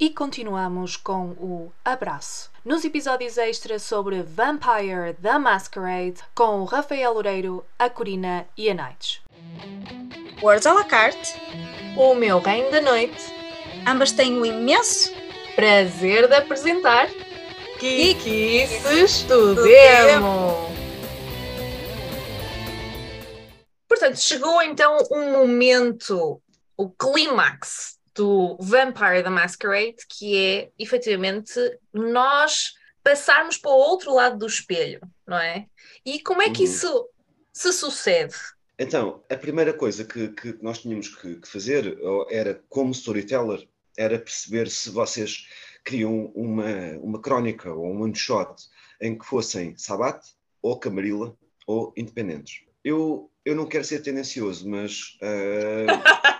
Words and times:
E 0.00 0.08
continuamos 0.08 0.96
com 0.96 1.32
o 1.32 1.70
abraço. 1.84 2.50
Nos 2.64 2.86
episódios 2.86 3.36
extras 3.36 3.82
sobre 3.82 4.22
Vampire 4.22 5.12
the 5.20 5.38
Masquerade, 5.38 6.22
com 6.34 6.62
o 6.62 6.64
Rafael 6.64 7.12
Loureiro, 7.12 7.62
a 7.78 7.90
Corina 7.90 8.46
e 8.56 8.70
a 8.70 8.74
Nights. 8.74 9.20
Words 10.42 10.64
à 10.64 10.72
la 10.72 10.84
carte. 10.84 11.34
O 11.98 12.14
meu 12.14 12.38
reino 12.38 12.70
da 12.70 12.80
noite. 12.80 13.22
Ambas 13.86 14.10
têm 14.10 14.40
o 14.40 14.46
imenso 14.46 15.12
prazer 15.54 16.26
de 16.28 16.34
apresentar 16.34 17.06
Kikices 17.78 19.24
do 19.24 19.54
Demo. 19.54 20.70
Portanto, 23.86 24.16
chegou 24.16 24.62
então 24.62 24.96
um 25.10 25.32
momento, 25.32 26.40
o 26.74 26.88
clímax 26.88 27.99
do 28.20 28.54
Vampire 28.60 29.22
the 29.22 29.30
Masquerade, 29.30 29.96
que 30.06 30.36
é 30.36 30.70
efetivamente 30.78 31.54
nós 31.90 32.74
passarmos 33.02 33.56
para 33.56 33.70
o 33.70 33.78
outro 33.78 34.14
lado 34.14 34.36
do 34.36 34.46
espelho, 34.46 35.00
não 35.26 35.38
é? 35.38 35.66
E 36.04 36.20
como 36.20 36.42
é 36.42 36.50
que 36.50 36.58
Uhum. 36.58 36.64
isso 36.64 37.08
se 37.50 37.72
sucede? 37.72 38.34
Então, 38.78 39.22
a 39.30 39.36
primeira 39.36 39.72
coisa 39.72 40.04
que, 40.04 40.28
que 40.28 40.58
nós 40.60 40.80
tínhamos 40.80 41.08
que, 41.08 41.36
que 41.36 41.48
fazer 41.48 41.96
era, 42.28 42.62
como 42.68 42.90
storyteller, 42.92 43.66
era 43.96 44.18
perceber 44.18 44.68
se 44.68 44.90
vocês 44.90 45.48
queriam 45.82 46.26
uma, 46.34 46.98
uma 47.00 47.22
crónica 47.22 47.72
ou 47.72 47.86
um 47.86 48.02
one-shot 48.02 48.68
em 49.00 49.18
que 49.18 49.24
fossem 49.24 49.74
Sabat, 49.78 50.20
ou 50.60 50.78
Camarilla, 50.78 51.34
ou 51.66 51.90
Independentes. 51.96 52.64
Eu, 52.84 53.30
eu 53.46 53.54
não 53.54 53.66
quero 53.66 53.84
ser 53.84 54.00
tendencioso, 54.02 54.68
mas 54.68 55.16
ah, 55.22 56.39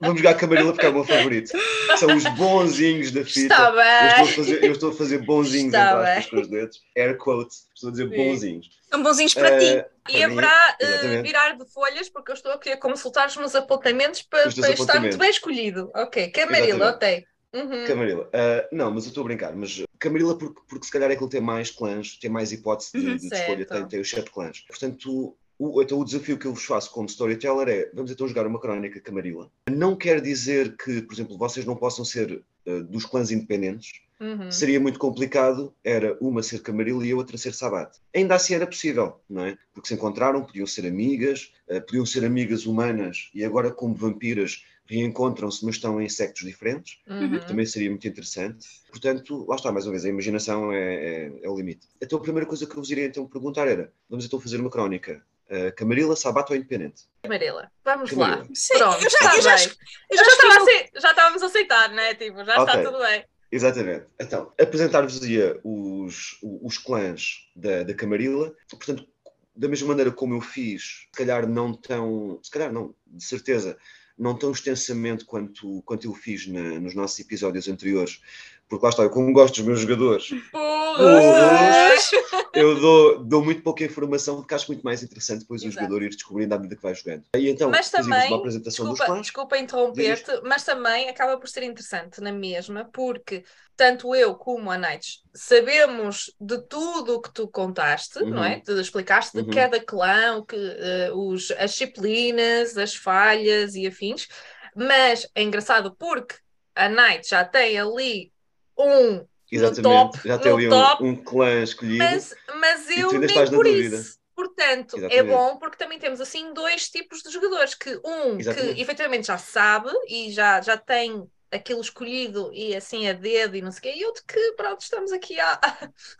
vamos 0.00 0.18
jogar 0.20 0.34
Camarilla 0.34 0.72
porque 0.72 0.86
é 0.86 0.88
o 0.88 0.94
meu 0.94 1.04
favorito. 1.04 1.50
São 1.96 2.16
os 2.16 2.24
bonzinhos 2.36 3.10
da 3.10 3.24
fita. 3.24 3.54
Está 3.54 3.68
Eu 4.02 4.08
estou, 4.08 4.22
a 4.22 4.26
bem. 4.26 4.34
fazer, 4.36 4.64
eu 4.64 4.72
estou 4.72 4.90
a 4.90 4.94
fazer 4.94 5.18
bonzinhos 5.18 5.74
Está 5.74 5.90
entre 5.92 6.06
aspas 6.10 6.26
com 6.26 6.40
os 6.40 6.48
dedos. 6.48 6.82
Air 6.96 7.16
quotes. 7.18 7.66
Estou 7.74 7.88
a 7.88 7.92
dizer 7.92 8.08
Sim. 8.08 8.16
bonzinhos. 8.16 8.70
São 8.90 9.02
bonzinhos 9.02 9.34
para 9.34 9.58
ti. 9.58 9.78
Ah, 9.78 9.86
E 10.10 10.12
para 10.18 10.24
haverá 10.26 10.76
eh, 10.80 10.84
exatamente. 10.86 11.22
virar 11.22 11.56
de 11.56 11.66
folhas, 11.72 12.08
porque 12.08 12.30
eu 12.30 12.34
estou 12.34 12.52
aqui 12.52 12.70
a 12.70 12.76
consultar 12.76 13.26
os 13.28 13.36
meus 13.36 13.54
apontamentos 13.54 14.22
para, 14.22 14.50
para 14.52 14.70
estar 14.70 15.00
muito 15.00 15.18
bem 15.18 15.30
escolhido. 15.30 15.90
Ok, 15.94 16.28
Camarilla, 16.30 16.90
ok. 16.90 17.24
Uhum. 17.54 17.86
Camarilla. 17.86 18.28
Ah, 18.32 18.68
não, 18.72 18.90
mas 18.90 19.04
eu 19.04 19.08
estou 19.08 19.22
a 19.22 19.24
brincar. 19.26 19.54
Mas 19.54 19.82
Camarilla, 19.98 20.36
porque, 20.36 20.60
porque 20.68 20.84
se 20.86 20.92
calhar 20.92 21.10
é 21.10 21.16
que 21.16 21.22
ele 21.22 21.30
tem 21.30 21.40
mais 21.40 21.70
clãs, 21.70 22.18
tem 22.18 22.28
mais 22.28 22.52
hipótese 22.52 22.90
de, 22.92 23.06
Uhum, 23.06 23.16
de 23.16 23.26
escolha, 23.34 23.64
tem, 23.66 23.88
tem 23.88 24.00
os 24.00 24.10
sete 24.10 24.30
clãs. 24.30 24.60
Portanto, 24.66 25.36
o, 25.58 25.82
então 25.82 25.98
o 25.98 26.04
desafio 26.04 26.38
que 26.38 26.46
eu 26.46 26.52
vos 26.54 26.64
faço 26.64 26.90
como 26.90 27.06
storyteller 27.08 27.68
é: 27.68 27.90
vamos 27.94 28.10
então 28.10 28.26
jogar 28.28 28.46
uma 28.46 28.60
crónica 28.60 29.00
Camarilla. 29.00 29.50
Não 29.70 29.96
quer 29.96 30.20
dizer 30.20 30.76
que, 30.76 31.02
por 31.02 31.14
exemplo, 31.14 31.38
vocês 31.38 31.64
não 31.66 31.76
possam 31.76 32.04
ser 32.04 32.42
ah, 32.66 32.80
dos 32.80 33.04
clãs 33.06 33.30
independentes. 33.30 34.00
Uhum. 34.20 34.50
Seria 34.50 34.78
muito 34.78 34.98
complicado, 34.98 35.74
era 35.82 36.16
uma 36.20 36.40
ser 36.42 36.62
Camarilla 36.62 37.04
e 37.04 37.10
a 37.10 37.16
outra 37.16 37.36
ser 37.36 37.52
Sabat. 37.52 37.98
Ainda 38.14 38.36
assim 38.36 38.54
era 38.54 38.66
possível, 38.66 39.20
não 39.28 39.44
é? 39.44 39.58
Porque 39.74 39.88
se 39.88 39.94
encontraram, 39.94 40.44
podiam 40.44 40.66
ser 40.66 40.86
amigas, 40.86 41.52
ah, 41.68 41.80
podiam 41.80 42.06
ser 42.06 42.24
amigas 42.24 42.64
humanas 42.64 43.28
e 43.34 43.44
agora, 43.44 43.70
como 43.72 43.94
vampiras, 43.94 44.64
reencontram-se, 44.86 45.64
mas 45.64 45.76
estão 45.76 46.00
em 46.00 46.08
sectos 46.08 46.44
diferentes 46.44 46.98
Uhum. 47.08 47.38
também 47.40 47.64
seria 47.66 47.90
muito 47.90 48.06
interessante. 48.06 48.66
Portanto, 48.90 49.44
lá 49.48 49.56
está, 49.56 49.72
mais 49.72 49.86
uma 49.86 49.92
vez, 49.92 50.04
a 50.04 50.08
imaginação 50.10 50.70
é, 50.72 50.94
é- 50.94 51.32
é 51.42 51.48
o 51.48 51.56
limite. 51.56 51.86
Então, 52.00 52.18
a 52.18 52.22
primeira 52.22 52.46
coisa 52.46 52.66
que 52.66 52.72
eu 52.72 52.76
vos 52.82 52.90
iria 52.90 53.06
então 53.06 53.26
perguntar 53.26 53.66
era: 53.66 53.92
vamos 54.08 54.24
então 54.24 54.38
fazer 54.40 54.60
uma 54.60 54.70
crónica. 54.70 55.22
Uh, 55.50 55.74
Camarilla, 55.76 56.16
Sabato 56.16 56.52
ou 56.52 56.56
Independente? 56.58 57.02
Camarilla, 57.22 57.70
vamos 57.84 58.10
Camarilla. 58.10 58.38
lá. 58.38 58.48
Sim, 58.54 58.78
Pronto, 58.78 59.04
eu 59.04 59.10
já, 59.10 59.18
está 59.18 59.36
eu 59.36 59.42
já, 59.42 59.56
bem. 59.56 59.66
eu 59.66 59.70
Eu 60.10 60.16
já 60.16 60.24
já, 60.24 60.30
estava 60.30 60.54
a 60.54 61.00
já 61.00 61.10
estávamos 61.10 61.42
a 61.42 61.46
aceitar, 61.46 61.88
né? 61.90 62.14
Tipo, 62.14 62.44
já 62.44 62.62
Ok. 62.62 62.74
está 62.74 62.90
tudo 62.90 62.98
bem. 63.04 63.24
Exatamente. 63.52 64.06
Então, 64.20 64.52
apresentar-vos-ia 64.60 65.60
os, 65.62 66.38
os 66.42 66.78
clãs 66.78 67.50
da, 67.54 67.82
da 67.82 67.94
Camarilla. 67.94 68.52
Portanto, 68.70 69.06
da 69.54 69.68
mesma 69.68 69.88
maneira 69.88 70.10
como 70.10 70.34
eu 70.34 70.40
fiz, 70.40 71.06
se 71.06 71.10
calhar 71.12 71.46
não 71.48 71.72
tão, 71.72 72.40
se 72.42 72.50
calhar 72.50 72.72
não, 72.72 72.94
de 73.06 73.22
certeza, 73.24 73.76
não 74.18 74.36
tão 74.36 74.50
extensamente 74.50 75.24
quanto, 75.24 75.82
quanto 75.82 76.06
eu 76.06 76.14
fiz 76.14 76.46
na- 76.48 76.80
nos 76.80 76.94
nossos 76.94 77.18
episódios 77.20 77.68
anteriores, 77.68 78.20
porque 78.68 78.84
lá 78.84 78.90
está, 78.90 79.02
eu 79.02 79.10
como 79.10 79.32
gosto 79.32 79.56
dos 79.56 79.64
meus 79.64 79.80
jogadores, 79.80 80.30
eu 82.54 82.80
dou, 82.80 83.24
dou 83.24 83.44
muito 83.44 83.62
pouca 83.62 83.84
informação 83.84 84.36
porque 84.36 84.54
acho 84.54 84.68
muito 84.68 84.82
mais 84.82 85.02
interessante 85.02 85.40
depois 85.40 85.62
o 85.62 85.66
Exato. 85.66 85.84
jogador 85.84 86.02
ir 86.02 86.10
descobrindo 86.10 86.54
à 86.54 86.58
medida 86.58 86.76
que 86.76 86.82
vai 86.82 86.94
jogando. 86.94 87.24
E 87.36 87.48
então, 87.48 87.70
Mas 87.70 87.90
também, 87.90 88.28
uma 88.28 88.36
apresentação 88.36 88.86
desculpa, 88.86 89.04
dos 89.04 89.04
clãs. 89.04 89.22
desculpa 89.22 89.58
interromper-te, 89.58 90.40
mas 90.44 90.64
também 90.64 91.08
acaba 91.08 91.38
por 91.38 91.48
ser 91.48 91.62
interessante 91.64 92.20
na 92.20 92.32
mesma, 92.32 92.88
porque 92.92 93.44
tanto 93.76 94.14
eu 94.14 94.34
como 94.36 94.70
a 94.70 94.78
Nights 94.78 95.20
sabemos 95.34 96.32
de 96.40 96.58
tudo 96.68 97.16
o 97.16 97.20
que 97.20 97.32
tu 97.32 97.48
contaste, 97.48 98.20
Uhum. 98.20 98.30
não 98.30 98.44
é? 98.44 98.60
Tu 98.60 98.72
explicaste 98.80 99.36
de 99.36 99.42
Uhum. 99.42 99.54
cada 99.54 99.84
clã, 99.84 100.36
o 100.36 100.44
que, 100.44 100.56
eh, 100.56 101.10
os, 101.12 101.50
as 101.52 101.72
disciplinas, 101.72 102.76
as 102.78 102.94
falhas 102.94 103.74
e 103.74 103.86
afins, 103.86 104.28
mas 104.76 105.28
é 105.34 105.42
engraçado 105.42 105.94
porque 105.96 106.36
a 106.74 106.88
Night 106.88 107.28
já 107.28 107.44
tem 107.44 107.78
ali 107.78 108.32
um 108.78 109.26
Exatamente, 109.50 109.82
top, 110.12 110.28
já 110.28 110.38
tem 110.38 110.50
no 110.52 110.58
ali 110.58 110.68
top, 110.68 111.02
um, 111.04 111.08
um 111.08 111.16
clã 111.16 111.62
escolhido. 111.62 111.98
mas, 111.98 112.34
mas 112.60 112.88
E 112.90 113.00
eu 113.00 113.12
nem 113.12 113.28
por 113.50 113.64
dúvida. 113.64 113.96
isso. 113.96 114.18
Portanto, 114.34 114.96
é 114.96 114.98
Exatamente. 114.98 115.28
bom 115.28 115.56
porque 115.58 115.76
também 115.76 115.98
temos 115.98 116.20
assim 116.20 116.52
dois 116.52 116.88
tipos 116.88 117.22
de 117.22 117.30
jogadores, 117.30 117.74
que 117.74 118.00
um 118.04 118.38
Exatamente. 118.40 118.74
que 118.74 118.82
efetivamente 118.82 119.26
já 119.28 119.38
sabe 119.38 119.90
e 120.08 120.32
já, 120.32 120.60
já 120.60 120.76
tem 120.76 121.24
aquilo 121.52 121.80
escolhido 121.80 122.50
e 122.52 122.74
assim 122.74 123.06
a 123.08 123.12
dedo 123.12 123.54
e 123.54 123.62
não 123.62 123.70
sei 123.70 123.78
o 123.78 123.82
quê, 123.82 124.00
e 124.00 124.04
outro 124.04 124.24
que 124.26 124.52
pronto, 124.56 124.80
estamos 124.80 125.12
aqui 125.12 125.38
a, 125.38 125.52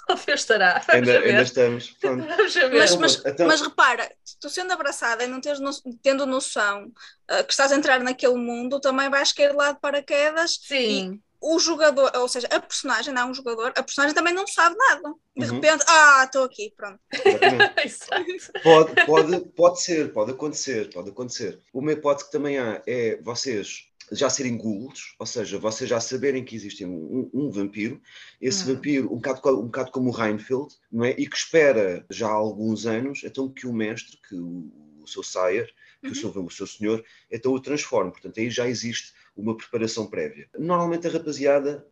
a 0.08 0.14
ver 0.14 0.36
estará. 0.36 0.74
Vamos 0.86 1.08
Ainda, 1.08 1.18
ainda 1.26 1.42
estamos. 1.42 1.90
Pronto. 2.00 2.24
Ver. 2.24 2.70
Mas, 2.72 2.90
Então, 2.92 3.00
mas, 3.00 3.22
então- 3.26 3.46
mas 3.48 3.60
repara, 3.60 4.14
tu 4.40 4.48
sendo 4.48 4.72
abraçada 4.72 5.24
e 5.24 5.26
não 5.26 5.40
teres 5.40 5.58
no- 5.58 5.72
tendo 6.00 6.24
noção 6.24 6.86
ah, 7.26 7.42
que 7.42 7.50
estás 7.52 7.72
a 7.72 7.76
entrar 7.76 7.98
naquele 7.98 8.36
mundo, 8.36 8.78
também 8.78 9.10
vais 9.10 9.32
cair 9.32 9.52
lá 9.56 9.72
de 9.72 9.80
paraquedas 9.80 10.56
Sim, 10.62 11.20
o 11.46 11.58
jogador, 11.58 12.10
ou 12.16 12.26
seja, 12.28 12.46
a 12.50 12.58
personagem, 12.60 13.12
não 13.12 13.22
é 13.22 13.24
um 13.26 13.34
jogador, 13.34 13.72
a 13.76 13.82
personagem 13.82 14.14
também 14.14 14.32
não 14.32 14.46
sabe 14.46 14.76
nada. 14.76 15.14
De 15.36 15.44
Uhum. 15.46 15.54
repente, 15.60 15.84
ah, 15.86 16.22
estou 16.24 16.44
aqui, 16.44 16.72
pronto. 16.76 16.98
Pode, 18.62 19.06
pode, 19.06 19.40
pode 19.50 19.80
ser, 19.82 20.12
pode 20.12 20.30
acontecer, 20.30 20.90
pode 20.92 21.10
acontecer. 21.10 21.58
Uma 21.72 21.92
hipótese 21.92 22.26
que 22.26 22.32
também 22.32 22.58
há 22.58 22.82
é 22.86 23.16
vocês 23.22 23.86
já 24.12 24.28
serem 24.28 24.56
ghouls, 24.56 25.14
ou 25.18 25.26
seja, 25.26 25.58
vocês 25.58 25.88
já 25.88 25.98
saberem 26.00 26.44
que 26.44 26.54
existe 26.54 26.84
um, 26.84 27.30
um 27.32 27.50
vampiro, 27.50 28.00
esse 28.40 28.62
Hum. 28.70 28.74
vampiro, 28.74 29.06
um 29.12 29.16
bocado, 29.16 29.60
um 29.60 29.64
bocado 29.66 29.90
como 29.90 30.10
o 30.10 30.12
Reinfeld, 30.12 30.74
não 30.92 31.04
é? 31.04 31.10
E 31.18 31.26
que 31.26 31.36
espera 31.36 32.04
já 32.10 32.28
há 32.28 32.32
alguns 32.32 32.86
anos, 32.86 33.22
então 33.24 33.48
que 33.48 33.66
o 33.66 33.72
mestre, 33.72 34.18
que 34.28 34.34
o, 34.34 34.70
o 35.02 35.06
seu 35.06 35.22
sire, 35.22 35.72
que 36.02 36.10
o, 36.10 36.14
seu, 36.14 36.28
o 36.30 36.50
seu 36.50 36.66
senhor, 36.66 37.02
então 37.30 37.52
o 37.52 37.60
transforme. 37.60 38.10
Portanto, 38.10 38.38
aí 38.38 38.50
já 38.50 38.68
existe 38.68 39.12
uma 39.36 39.56
preparação 39.56 40.06
prévia. 40.06 40.48
Normalmente 40.58 41.06
a 41.06 41.10
rapaziada 41.10 41.84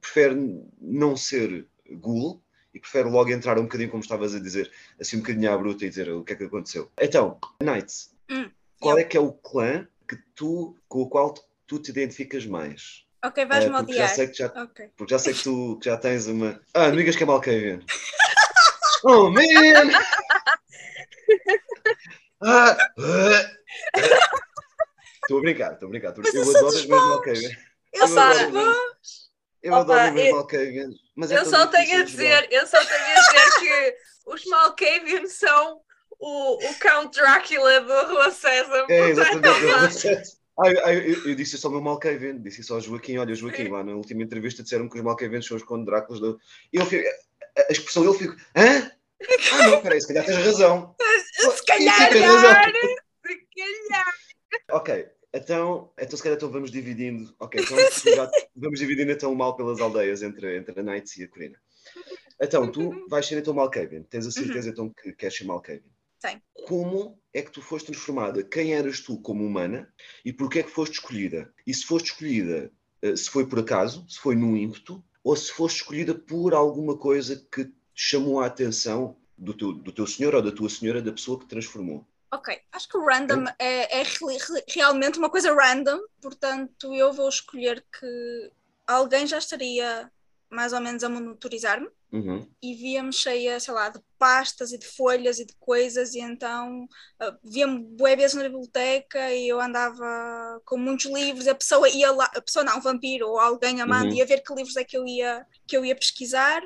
prefere 0.00 0.62
não 0.80 1.16
ser 1.16 1.66
ghoul, 1.90 2.42
e 2.74 2.78
prefere 2.80 3.08
logo 3.08 3.30
entrar 3.30 3.58
um 3.58 3.62
bocadinho, 3.62 3.90
como 3.90 4.02
estavas 4.02 4.34
a 4.34 4.38
dizer, 4.38 4.70
assim 5.00 5.16
um 5.16 5.20
bocadinho 5.20 5.50
à 5.52 5.56
bruta 5.56 5.84
e 5.84 5.88
dizer 5.88 6.10
o 6.12 6.22
que 6.22 6.34
é 6.34 6.36
que 6.36 6.44
aconteceu. 6.44 6.90
Então, 7.00 7.38
Knights, 7.62 8.10
Hum, 8.30 8.50
qual 8.78 8.96
eu. 8.96 9.00
é 9.00 9.04
que 9.04 9.16
é 9.16 9.20
o 9.20 9.32
clã 9.32 9.88
que 10.06 10.16
tu, 10.34 10.76
com 10.86 11.00
o 11.00 11.08
qual 11.08 11.32
tu 11.66 11.78
te 11.78 11.90
identificas 11.90 12.44
mais? 12.46 13.04
Ok, 13.24 13.44
vais-me 13.46 13.70
Eh, 13.74 13.76
porque 13.78 13.92
já 13.94 14.04
odiar. 14.04 14.14
sei 14.14 14.28
que 14.28 14.34
já, 14.38 14.46
Ok. 14.62 14.90
porque 14.96 15.10
já 15.14 15.18
sei 15.18 15.32
que 15.34 15.42
tu 15.42 15.78
que 15.80 15.86
já 15.86 15.96
tens 15.96 16.26
uma. 16.26 16.60
Ah, 16.74 16.86
amigas 16.86 17.16
que 17.16 17.22
é 17.22 17.26
Malkavian. 17.26 17.80
oh 19.04 19.30
man! 19.30 19.42
Ah, 22.40 22.76
ah. 22.98 23.47
Estou 25.28 25.38
a 25.38 25.42
brincar, 25.42 25.72
estou 25.74 25.88
a 25.88 25.90
brincar. 25.90 26.12
brincar. 26.12 26.34
Eu 26.34 26.42
adoro 26.42 26.64
dos 26.64 26.76
as 26.76 26.84
minhas 26.86 27.02
bons. 27.02 27.10
Malkavian. 27.10 27.50
Eu 27.92 28.04
Opa, 28.04 28.08
sou 28.08 28.22
adoro. 28.22 28.98
Eu 29.62 29.72
eu- 30.24 30.34
Malkavian. 30.36 30.90
Mas 31.14 31.30
é 31.30 31.36
Eu 31.38 31.44
só 31.44 31.66
tenho 31.66 32.00
a 32.00 32.04
dizer, 32.04 32.48
eu 32.50 32.66
só 32.66 32.78
tenho 32.82 33.04
a 33.04 33.20
dizer 33.20 33.60
que 33.60 33.96
os 34.24 34.44
Malkavian 34.46 35.26
são 35.26 35.82
o, 36.18 36.66
o 36.66 36.74
Count 36.80 37.14
Drácula 37.14 37.80
do 37.82 38.06
Rua 38.06 38.30
César. 38.30 38.86
É, 38.88 39.10
exatamente. 39.10 40.38
Ah, 40.60 40.70
eu, 40.94 41.12
eu, 41.12 41.28
eu 41.28 41.34
disse 41.34 41.56
isso 41.56 41.66
ao 41.66 41.72
meu 41.74 41.82
Malkavian, 41.82 42.40
disse 42.40 42.62
isso 42.62 42.72
ao 42.72 42.80
Joaquim. 42.80 43.18
Olha, 43.18 43.34
Joaquim, 43.34 43.68
lá 43.68 43.84
na 43.84 43.92
última 43.92 44.22
entrevista 44.22 44.62
disseram 44.62 44.88
que 44.88 44.96
os 44.96 45.04
Malkavians 45.04 45.46
são 45.46 45.58
os 45.58 45.62
conde 45.62 45.84
Dráculas. 45.84 46.20
Do... 46.20 46.40
Eu 46.72 46.86
fico, 46.86 47.06
a, 47.06 47.60
a 47.68 47.72
expressão 47.72 48.02
dele 48.02 48.16
fico, 48.16 48.34
hã? 48.56 48.90
Ah, 49.52 49.68
não, 49.68 49.82
peraí, 49.82 50.00
se 50.00 50.06
calhar 50.06 50.24
tens 50.24 50.38
razão. 50.38 50.94
Se 51.36 51.64
calhar, 51.66 51.98
razão. 51.98 52.54
Se 53.26 53.46
calhar. 53.56 54.14
Ok, 54.70 55.08
então, 55.34 55.92
então 55.98 56.16
se 56.16 56.22
calhar 56.22 56.36
então 56.36 56.50
vamos 56.50 56.70
dividindo. 56.70 57.34
Ok, 57.38 57.60
então 57.62 57.76
já- 58.14 58.30
vamos 58.56 58.78
dividindo 58.80 59.12
então 59.12 59.32
o 59.32 59.36
mal 59.36 59.56
pelas 59.56 59.80
aldeias 59.80 60.22
entre, 60.22 60.56
entre 60.58 60.78
a 60.78 60.82
Knights 60.82 61.16
e 61.16 61.24
a 61.24 61.28
Corina. 61.28 61.58
Então, 62.40 62.70
tu 62.70 63.06
vais 63.08 63.26
ser 63.26 63.38
então 63.38 63.52
Malkavian. 63.52 64.02
Tens 64.04 64.26
a 64.26 64.30
certeza 64.30 64.70
então 64.70 64.88
que 64.90 65.12
queres 65.12 65.36
ser 65.36 65.44
Malkavian. 65.44 65.90
Sim. 66.20 66.40
Como 66.66 67.18
é 67.32 67.42
que 67.42 67.50
tu 67.50 67.60
foste 67.62 67.86
transformada? 67.86 68.42
Quem 68.42 68.74
eras 68.74 69.00
tu 69.00 69.18
como 69.20 69.44
humana 69.44 69.92
e 70.24 70.32
porquê 70.32 70.60
é 70.60 70.62
que 70.62 70.70
foste 70.70 70.94
escolhida? 70.94 71.52
E 71.66 71.72
se 71.74 71.84
foste 71.84 72.06
escolhida 72.12 72.72
uh, 73.04 73.16
se 73.16 73.28
foi 73.30 73.46
por 73.46 73.58
acaso, 73.60 74.04
se 74.08 74.18
foi 74.18 74.34
num 74.36 74.56
ímpeto, 74.56 75.02
ou 75.22 75.34
se 75.36 75.52
foste 75.52 75.76
escolhida 75.76 76.14
por 76.14 76.54
alguma 76.54 76.96
coisa 76.96 77.44
que 77.52 77.70
chamou 77.94 78.40
a 78.40 78.46
atenção 78.46 79.16
do 79.36 79.54
teu, 79.54 79.72
do 79.72 79.92
teu 79.92 80.06
senhor 80.06 80.34
ou 80.34 80.42
da 80.42 80.50
tua 80.52 80.68
senhora, 80.68 81.02
da 81.02 81.12
pessoa 81.12 81.38
que 81.38 81.44
te 81.46 81.50
transformou. 81.50 82.06
Ok, 82.30 82.60
acho 82.72 82.88
que 82.88 82.96
o 82.96 83.04
random 83.04 83.44
é, 83.58 84.00
é, 84.00 84.04
realmente 84.68 85.18
uma 85.18 85.30
coisa 85.30 85.54
random, 85.54 85.98
portanto 86.20 86.94
eu 86.94 87.12
vou 87.12 87.28
escolher 87.28 87.82
que 87.98 88.52
alguém 88.86 89.26
já 89.26 89.38
estaria 89.38 90.10
mais 90.50 90.72
ou 90.72 90.80
menos 90.80 91.04
a 91.04 91.08
monitorizar-me 91.08 91.88
uhum. 92.12 92.46
e 92.62 92.74
via-me 92.74 93.12
cheia, 93.12 93.60
sei 93.60 93.74
lá, 93.74 93.88
de 93.88 94.00
pastas 94.18 94.72
e 94.72 94.78
de 94.78 94.86
folhas 94.86 95.38
e 95.38 95.44
de 95.44 95.54
coisas, 95.58 96.14
e 96.14 96.20
então 96.20 96.84
uh, 96.84 97.36
via-me 97.44 97.80
bué 97.80 98.16
vezes 98.16 98.34
na 98.34 98.42
biblioteca 98.42 99.30
e 99.32 99.48
eu 99.48 99.60
andava 99.60 100.60
com 100.64 100.76
muitos 100.76 101.06
livros, 101.06 101.46
a 101.46 101.54
pessoa 101.54 101.88
ia 101.88 102.10
lá, 102.10 102.30
a 102.34 102.40
pessoa 102.40 102.64
não, 102.64 102.78
um 102.78 102.80
vampiro 102.80 103.28
ou 103.28 103.38
alguém 103.38 103.80
amando, 103.80 104.08
uhum. 104.08 104.14
ia 104.14 104.26
ver 104.26 104.42
que 104.42 104.54
livros 104.54 104.76
é 104.76 104.84
que 104.84 104.96
eu 104.96 105.06
ia, 105.06 105.46
que 105.66 105.76
eu 105.76 105.84
ia 105.84 105.94
pesquisar. 105.94 106.62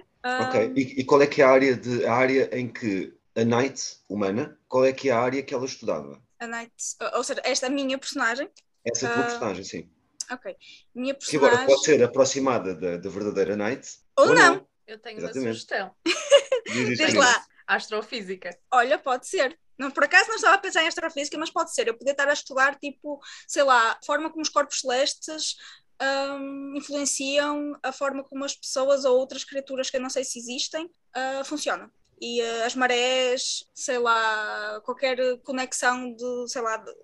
Ok, 0.49 0.69
um... 0.69 0.75
e, 0.77 1.01
e, 1.01 1.05
qual 1.05 1.21
é 1.23 1.27
que 1.27 1.43
é 1.43 1.45
a 1.45 1.51
área, 1.51 1.77
de, 1.77 2.05
a 2.07 2.15
área 2.15 2.49
em 2.57 2.69
que 2.69 3.13
a 3.35 3.45
Knight, 3.45 3.97
humana, 4.09 4.57
qual 4.73 4.87
é 4.87 4.93
que 4.95 5.11
é 5.11 5.13
a 5.13 5.21
área 5.21 5.43
que 5.43 5.53
ela 5.53 5.67
estudava? 5.67 6.19
A 6.41 6.47
Knight, 6.47 6.73
ou 7.13 7.23
seja, 7.23 7.43
esta 7.45 7.67
é 7.67 7.69
a 7.69 7.73
minha 7.73 7.99
personagem. 7.99 8.49
Essa 8.83 9.07
é 9.07 9.11
a 9.11 9.13
tua 9.13 9.23
uh... 9.23 9.27
personagem, 9.27 9.65
sim. 9.65 9.91
Ok. 10.31 10.57
Minha 10.95 11.13
personagem... 11.13 11.41
Que 11.41 11.55
agora 11.55 11.67
pode 11.67 11.85
ser 11.85 12.03
aproximada 12.03 12.75
da, 12.75 12.97
da 12.97 13.11
verdadeira 13.11 13.55
Knight. 13.55 13.87
Ou, 14.17 14.29
ou 14.29 14.35
não. 14.35 14.55
não. 14.55 14.67
Eu 14.87 14.99
tenho 14.99 15.19
Exatamente. 15.19 15.47
uma 15.47 15.53
sugestão. 15.53 15.95
Diz 16.97 17.13
lá. 17.13 17.45
Astrofísica. 17.67 18.59
Olha, 18.73 18.99
pode 18.99 19.27
ser. 19.27 19.59
Não, 19.79 19.91
por 19.91 20.05
acaso 20.05 20.31
não 20.31 20.37
estava 20.37 20.55
a 20.55 20.59
pensar 20.59 20.83
em 20.83 20.89
astrofísica, 20.89 21.37
mas 21.37 21.51
pode 21.51 21.75
ser. 21.75 21.87
Eu 21.87 21.95
podia 21.95 22.13
estar 22.13 22.29
a 22.29 22.33
estudar, 22.33 22.79
tipo, 22.79 23.21
sei 23.47 23.65
lá, 23.65 23.93
a 23.93 23.99
forma 24.07 24.31
como 24.31 24.41
os 24.41 24.49
corpos 24.49 24.81
celestes 24.81 25.57
um, 26.03 26.77
influenciam 26.77 27.79
a 27.83 27.93
forma 27.93 28.25
como 28.25 28.43
as 28.45 28.57
pessoas 28.57 29.05
ou 29.05 29.19
outras 29.19 29.45
criaturas 29.45 29.91
que 29.91 29.99
eu 29.99 30.01
não 30.01 30.11
sei 30.11 30.25
se 30.25 30.39
existem 30.39 30.87
uh, 30.87 31.45
funcionam. 31.45 31.91
E 32.25 32.41
uh, 32.41 32.65
as 32.65 32.77
marés, 32.77 33.69
sei 33.75 33.99
lá, 33.99 34.81
qualquer 34.85 35.19
conexão 35.39 36.15
de, 36.15 36.49
sei 36.49 36.63
lá, 36.63 36.77
de, 36.77 36.95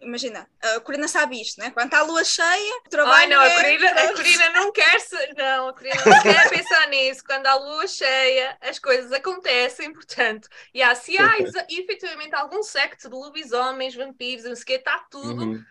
imagina, 0.00 0.48
a 0.62 0.78
Corina 0.78 1.08
sabe 1.08 1.40
isto, 1.40 1.58
né? 1.58 1.72
Quando 1.72 1.86
está 1.86 1.98
a 1.98 2.04
lua 2.04 2.22
cheia, 2.22 2.80
o 2.86 2.88
trabalho. 2.88 3.16
Ai, 3.16 3.26
não, 3.26 3.42
é... 3.42 3.52
a, 3.52 3.56
Corina, 3.56 3.90
a 3.90 4.14
Corina 4.14 4.50
não 4.50 4.70
quer 4.70 4.98
não, 5.36 5.68
a 5.68 5.72
Corina 5.72 5.96
não 6.06 6.22
quer 6.22 6.48
pensar 6.48 6.86
nisso. 6.90 7.24
Quando 7.24 7.48
há 7.48 7.56
lua 7.56 7.88
cheia, 7.88 8.56
as 8.60 8.78
coisas 8.78 9.10
acontecem, 9.10 9.92
portanto, 9.92 10.48
e 10.72 10.80
há, 10.80 10.94
se 10.94 11.18
há 11.18 11.38
efetivamente 11.68 12.36
algum 12.36 12.62
secto 12.62 13.08
de 13.08 13.16
lobisomens, 13.16 13.96
vampiros, 13.96 14.44
não 14.44 14.54
sei 14.54 14.62
o 14.62 14.66
quê, 14.66 14.74
está 14.74 15.04
tudo. 15.10 15.42
Uhum. 15.42 15.64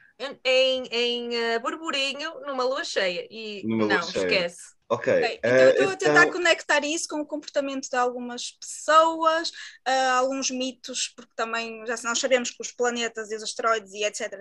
Em, 0.43 0.83
em 0.91 1.29
uh, 1.29 1.59
burburinho 1.61 2.41
numa 2.41 2.63
lua 2.63 2.83
cheia 2.83 3.25
e 3.29 3.61
numa 3.65 3.85
não, 3.85 4.01
cheia. 4.01 4.25
esquece 4.25 4.76
Ok. 4.89 5.13
okay. 5.13 5.37
Então 5.37 5.51
eu 5.51 5.69
estou 5.71 5.89
a 5.89 5.95
tentar 5.97 6.21
então... 6.21 6.31
conectar 6.31 6.85
isso 6.85 7.07
com 7.09 7.19
o 7.19 7.25
comportamento 7.25 7.89
de 7.89 7.95
algumas 7.95 8.51
pessoas, 8.51 9.49
uh, 9.87 10.11
alguns 10.15 10.49
mitos, 10.49 11.09
porque 11.09 11.31
também 11.35 11.85
já 11.85 11.95
nós 12.03 12.19
sabemos 12.19 12.51
que 12.51 12.61
os 12.61 12.71
planetas 12.71 13.29
e 13.29 13.35
os 13.35 13.43
asteroides 13.43 13.93
e 13.93 14.05
etc. 14.05 14.31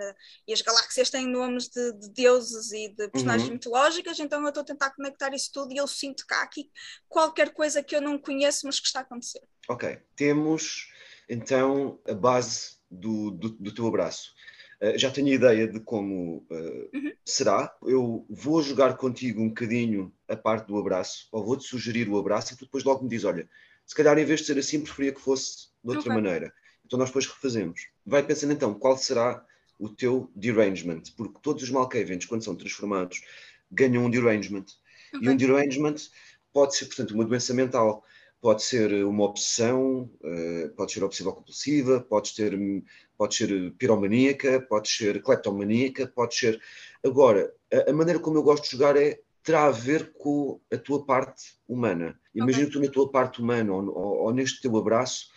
e 0.46 0.52
as 0.52 0.62
galáxias 0.62 1.10
têm 1.10 1.26
nomes 1.26 1.68
de, 1.68 1.92
de 1.94 2.10
deuses 2.10 2.70
e 2.72 2.88
de 2.94 3.08
personagens 3.08 3.48
uhum. 3.48 3.54
mitológicas, 3.54 4.20
então 4.20 4.40
eu 4.42 4.48
estou 4.48 4.62
a 4.62 4.66
tentar 4.66 4.90
conectar 4.90 5.34
isso 5.34 5.50
tudo 5.52 5.72
e 5.72 5.78
eu 5.78 5.88
sinto 5.88 6.24
há 6.30 6.42
aqui 6.42 6.70
qualquer 7.08 7.52
coisa 7.52 7.82
que 7.82 7.96
eu 7.96 8.00
não 8.00 8.16
conheço, 8.16 8.66
mas 8.66 8.78
que 8.78 8.86
está 8.86 9.00
a 9.00 9.02
acontecer. 9.02 9.42
Ok. 9.68 9.98
Temos 10.14 10.92
então 11.28 11.98
a 12.08 12.14
base 12.14 12.76
do, 12.88 13.32
do, 13.32 13.50
do 13.50 13.74
teu 13.74 13.86
abraço. 13.88 14.35
Uh, 14.80 14.98
já 14.98 15.10
tenho 15.10 15.28
ideia 15.28 15.66
de 15.66 15.80
como 15.80 16.46
uh, 16.50 16.96
uhum. 16.96 17.12
será. 17.24 17.74
Eu 17.82 18.26
vou 18.28 18.62
jogar 18.62 18.96
contigo 18.96 19.40
um 19.40 19.48
bocadinho 19.48 20.12
a 20.28 20.36
parte 20.36 20.66
do 20.66 20.76
abraço, 20.76 21.28
ou 21.32 21.44
vou-te 21.44 21.64
sugerir 21.64 22.08
o 22.08 22.18
abraço, 22.18 22.52
e 22.52 22.56
tu 22.56 22.64
depois 22.64 22.84
logo 22.84 23.02
me 23.02 23.08
diz: 23.08 23.24
olha, 23.24 23.48
se 23.84 23.94
calhar 23.94 24.18
em 24.18 24.24
vez 24.24 24.40
de 24.40 24.46
ser 24.46 24.58
assim, 24.58 24.80
preferia 24.80 25.12
que 25.12 25.20
fosse 25.20 25.68
de 25.82 25.90
outra 25.90 26.12
okay. 26.12 26.12
maneira. 26.12 26.52
Então 26.84 26.98
nós 26.98 27.08
depois 27.08 27.26
refazemos. 27.26 27.88
Vai 28.04 28.22
pensando 28.22 28.52
então 28.52 28.74
qual 28.74 28.96
será 28.96 29.44
o 29.78 29.88
teu 29.88 30.30
derangement, 30.34 31.02
porque 31.16 31.38
todos 31.42 31.62
os 31.62 31.70
Malkavians, 31.70 32.24
quando 32.24 32.44
são 32.44 32.54
transformados, 32.54 33.22
ganham 33.70 34.04
um 34.04 34.10
derangement. 34.10 34.64
Okay. 35.14 35.28
E 35.28 35.28
um 35.28 35.36
derangement 35.36 35.96
pode 36.52 36.76
ser, 36.76 36.86
portanto, 36.86 37.12
uma 37.12 37.24
doença 37.24 37.52
mental 37.52 38.04
pode 38.40 38.62
ser 38.62 39.04
uma 39.04 39.24
obsessão, 39.24 40.10
eh, 40.22 40.70
pode 40.76 40.92
ser 40.92 41.02
obsessiva 41.02 41.32
compulsiva, 41.32 42.00
pode 42.00 42.28
ser, 42.28 42.58
pode 43.16 43.34
ser 43.34 43.72
piromaníaca, 43.72 44.60
pode 44.60 44.88
ser 44.88 45.22
cleptomaníaca, 45.22 46.06
pode 46.06 46.36
ser. 46.36 46.60
Agora, 47.04 47.52
a, 47.88 47.92
maneira 47.92 48.20
como 48.20 48.36
eu 48.36 48.42
gosto 48.42 48.64
de 48.64 48.70
jogar 48.70 48.96
é 48.96 49.20
terá 49.42 49.66
a 49.66 49.70
ver 49.70 50.12
com 50.14 50.60
a 50.72 50.76
tua 50.76 51.04
parte 51.04 51.54
humana. 51.68 52.18
Imagina 52.34 52.66
okay. 52.66 52.80
tu 52.80 52.84
na 52.84 52.90
tua 52.90 53.10
parte 53.10 53.40
humana 53.40 53.72
ou, 53.72 53.88
ou, 53.88 54.16
ou, 54.24 54.34
neste 54.34 54.60
teu 54.60 54.76
abraço, 54.76 55.28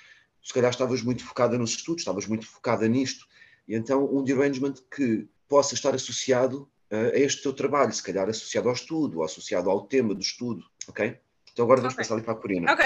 se 0.44 0.54
calhar 0.54 0.72
estavas 0.72 1.02
muito 1.02 1.24
focada 1.24 1.58
nos 1.58 1.72
estudos, 1.72 2.02
estavas 2.02 2.26
muito 2.26 2.46
focada 2.48 2.88
nisto. 2.88 3.26
E 3.68 3.76
então 3.76 4.04
um 4.12 4.24
derangement 4.24 4.74
que 4.96 5.28
possa 5.48 5.76
estar 5.76 5.94
associado 5.94 6.70
uh, 6.92 7.14
a 7.14 7.20
este 7.20 7.44
teu 7.44 7.54
trabalho, 7.54 7.94
se 7.94 8.04
calhar 8.04 8.28
associado 8.28 8.68
ao 8.68 8.74
estudo, 8.74 9.20
ou 9.20 9.24
associado 9.24 9.70
ao 9.70 9.86
tema 9.86 10.14
do 10.16 10.22
estudo, 10.22 10.64
ok? 10.88 11.20
Então 11.60 11.66
agora 11.66 11.82
vamos 11.82 11.94
okay. 11.94 12.06
passar 12.06 12.16
ali 12.16 12.24
para 12.24 12.34
a 12.34 12.38
Corina. 12.38 12.72
Ok. 12.72 12.86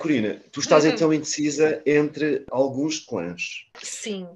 Corina, 0.00 0.42
tu 0.50 0.58
estás 0.58 0.82
uhum. 0.82 0.90
então 0.90 1.14
indecisa 1.14 1.80
entre 1.86 2.44
alguns 2.50 2.98
clãs. 2.98 3.68
Sim. 3.80 4.26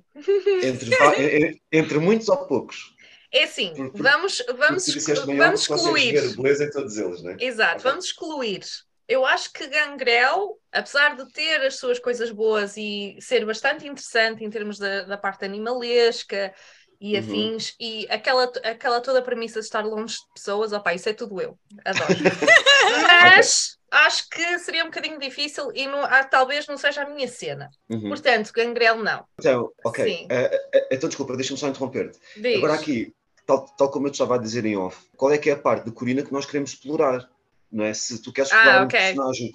Entre, 0.63 1.61
entre 1.73 1.99
muitos 1.99 2.29
ou 2.29 2.37
poucos? 2.47 2.95
É 3.33 3.43
assim, 3.43 3.75
por, 3.75 3.91
por, 3.91 4.03
vamos, 4.03 4.41
vamos, 4.57 4.87
vamos 5.27 5.69
excluir. 5.69 6.37
beleza 6.37 6.65
em 6.65 6.71
todos 6.71 6.97
eles, 6.97 7.25
não 7.25 7.33
é? 7.33 7.37
Exato, 7.41 7.81
okay. 7.81 7.91
vamos 7.91 8.05
excluir. 8.05 8.61
Eu 9.09 9.27
acho 9.27 9.53
que 9.53 9.67
Gangrel, 9.67 10.61
apesar 10.71 11.17
de 11.17 11.29
ter 11.33 11.61
as 11.63 11.75
suas 11.75 11.99
coisas 11.99 12.31
boas 12.31 12.77
e 12.77 13.17
ser 13.21 13.45
bastante 13.45 13.85
interessante 13.85 14.45
em 14.45 14.51
termos 14.51 14.79
da, 14.79 15.03
da 15.03 15.19
parte 15.19 15.45
animalesca, 15.45 16.55
e 17.03 17.15
uhum. 17.15 17.19
afins, 17.19 17.75
e 17.81 18.07
aquela, 18.09 18.45
aquela 18.63 19.01
toda 19.01 19.19
a 19.19 19.23
premissa 19.23 19.59
de 19.59 19.67
estar 19.67 19.85
longe 19.85 20.15
de 20.15 20.35
pessoas, 20.37 20.73
opá, 20.73 20.95
isso 20.95 21.09
é 21.09 21.13
tudo 21.13 21.41
eu, 21.41 21.59
adoro. 21.85 22.15
Mas 23.25 23.77
okay. 23.89 24.07
acho 24.07 24.31
que 24.31 24.59
seria 24.61 24.85
um 24.85 24.87
bocadinho 24.87 25.19
difícil 25.19 25.73
e 25.75 25.85
não, 25.89 26.05
ah, 26.05 26.23
talvez 26.23 26.69
não 26.69 26.79
seja 26.79 27.03
a 27.03 27.09
minha 27.11 27.27
cena. 27.27 27.69
Uhum. 27.91 28.09
Portanto, 28.09 28.53
gangrel 28.55 29.03
não. 29.03 29.25
Então, 29.37 29.73
ok. 29.85 30.29
Uh, 30.31 30.79
uh, 30.79 30.87
então, 30.93 31.09
desculpa, 31.09 31.35
deixa-me 31.35 31.59
só 31.59 31.67
interromper-te. 31.67 32.21
Agora 32.57 32.75
aqui, 32.75 33.13
tal, 33.45 33.67
tal 33.77 33.91
como 33.91 34.07
eu 34.07 34.13
te 34.13 34.15
estava 34.15 34.37
a 34.37 34.39
dizer 34.39 34.65
em 34.65 34.77
off, 34.77 35.05
qual 35.17 35.33
é 35.33 35.39
que 35.39 35.51
é 35.51 35.55
a 35.55 35.59
parte 35.59 35.87
de 35.87 35.91
Corina 35.91 36.23
que 36.23 36.33
nós 36.33 36.47
queremos 36.47 36.71
explorar? 36.71 37.29
Não 37.71 37.85
é? 37.85 37.93
Se 37.93 38.23
tu 38.23 38.33
queres 38.33 38.53
explorar 38.53 38.83
ah, 38.83 38.85
okay. 38.85 39.01
um 39.01 39.17
personagem 39.17 39.51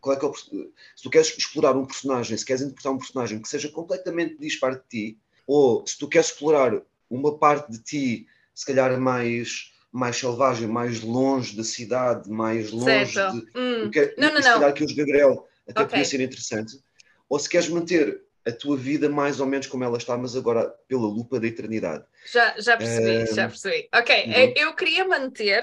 qual 0.00 0.16
é 0.16 0.18
que 0.18 0.24
é 0.24 0.28
o, 0.28 0.34
se 0.34 1.02
tu 1.02 1.10
queres 1.10 1.38
explorar 1.38 1.76
um 1.76 1.86
personagem, 1.86 2.36
se 2.36 2.44
queres 2.44 2.62
interpretar 2.62 2.92
um 2.92 2.98
personagem 2.98 3.40
que 3.40 3.48
seja 3.48 3.68
completamente 3.68 4.36
disparo 4.38 4.76
de 4.76 4.88
ti, 4.88 5.18
ou 5.48 5.84
se 5.86 5.98
tu 5.98 6.06
queres 6.06 6.28
explorar 6.28 6.80
uma 7.08 7.38
parte 7.38 7.72
de 7.72 7.82
ti, 7.82 8.26
se 8.54 8.66
calhar 8.66 9.00
mais 9.00 9.72
mais 9.90 10.16
selvagem, 10.16 10.68
mais 10.68 11.00
longe 11.00 11.56
da 11.56 11.64
cidade, 11.64 12.28
mais 12.30 12.70
longe 12.70 13.14
certo. 13.14 13.40
de. 13.40 13.58
Hum. 13.58 13.90
Que, 13.90 14.14
não, 14.18 14.34
não, 14.34 14.42
se 14.42 14.48
calhar 14.48 14.74
que 14.74 14.84
os 14.84 14.92
Gabriel 14.92 15.48
até 15.66 15.80
okay. 15.80 15.86
podia 15.86 16.04
ser 16.04 16.20
interessante. 16.20 16.78
Ou 17.26 17.38
se 17.38 17.48
queres 17.48 17.70
manter 17.70 18.22
a 18.46 18.52
tua 18.52 18.76
vida 18.76 19.08
mais 19.08 19.40
ou 19.40 19.46
menos 19.46 19.66
como 19.66 19.84
ela 19.84 19.96
está, 19.96 20.16
mas 20.16 20.36
agora 20.36 20.68
pela 20.86 21.06
lupa 21.06 21.40
da 21.40 21.46
eternidade. 21.46 22.04
Já, 22.30 22.54
já 22.58 22.76
percebi, 22.76 23.30
uh, 23.30 23.34
já 23.34 23.48
percebi. 23.48 23.88
Ok, 23.94 24.24
uhum. 24.26 24.52
eu 24.56 24.74
queria 24.74 25.08
manter 25.08 25.62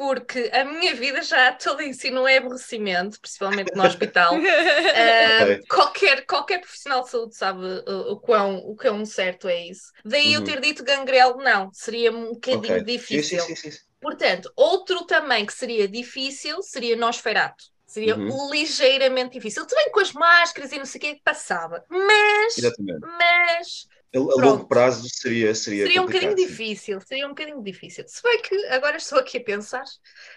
porque 0.00 0.50
a 0.54 0.64
minha 0.64 0.94
vida 0.94 1.20
já 1.20 1.52
toda 1.62 1.84
em 1.84 1.92
si 1.92 2.10
não 2.10 2.26
é 2.26 2.38
aborrecimento, 2.38 3.20
principalmente 3.20 3.76
no 3.76 3.84
hospital. 3.84 4.34
uh, 4.34 4.38
okay. 5.44 5.66
qualquer, 5.68 6.24
qualquer 6.24 6.60
profissional 6.62 7.02
de 7.02 7.10
saúde 7.10 7.36
sabe 7.36 7.60
o, 7.86 8.12
o, 8.12 8.16
quão, 8.18 8.56
o 8.56 8.74
quão 8.74 9.04
certo 9.04 9.46
é 9.46 9.66
isso. 9.66 9.92
Daí 10.02 10.28
uhum. 10.28 10.40
eu 10.40 10.44
ter 10.44 10.58
dito 10.58 10.82
gangrel, 10.82 11.36
não, 11.36 11.70
seria 11.74 12.10
um 12.10 12.32
bocadinho 12.32 12.80
okay. 12.80 12.96
difícil. 12.96 13.40
Sim, 13.40 13.54
sim, 13.54 13.70
sim, 13.70 13.78
Portanto, 14.00 14.50
outro 14.56 15.04
também 15.04 15.44
que 15.44 15.52
seria 15.52 15.86
difícil 15.86 16.62
seria 16.62 16.96
Nosferato. 16.96 17.62
Seria 17.86 18.16
uhum. 18.16 18.50
ligeiramente 18.50 19.34
difícil. 19.34 19.66
Também 19.66 19.90
com 19.90 20.00
as 20.00 20.14
máscaras 20.14 20.72
e 20.72 20.78
não 20.78 20.86
sei 20.86 20.98
o 20.98 21.02
que 21.02 21.20
passava. 21.22 21.84
Mas, 21.90 22.56
Exatamente. 22.56 23.00
mas 23.00 23.86
a, 24.14 24.18
longo 24.18 24.66
prazo 24.66 25.08
seria 25.08 25.54
seria 25.54 25.86
seria 25.86 26.02
um 26.02 26.06
bocadinho 26.06 26.34
difícil 26.34 27.00
seria 27.00 27.26
um 27.26 27.30
bocadinho 27.30 27.62
difícil. 27.62 28.04
Se 28.08 28.22
bem 28.22 28.42
que 28.42 28.66
agora 28.66 28.96
estou 28.96 29.18
aqui 29.18 29.38
a 29.38 29.44
pensar 29.44 29.84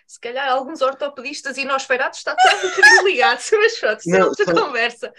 se 0.06 0.20
calhar 0.20 0.50
alguns 0.50 0.82
ortopedistas 0.82 1.58
e 1.58 1.66
nós 1.66 1.84
feirados 1.84 2.20
está 2.20 2.36
tudo 2.36 2.68
um 2.68 2.70
bocadinho 2.70 3.04
ligados 3.08 3.50
mas 3.52 3.80
pronto, 3.80 4.00
isso 4.00 4.16
é 4.16 4.24
outra 4.24 4.54
conversa. 4.54 5.14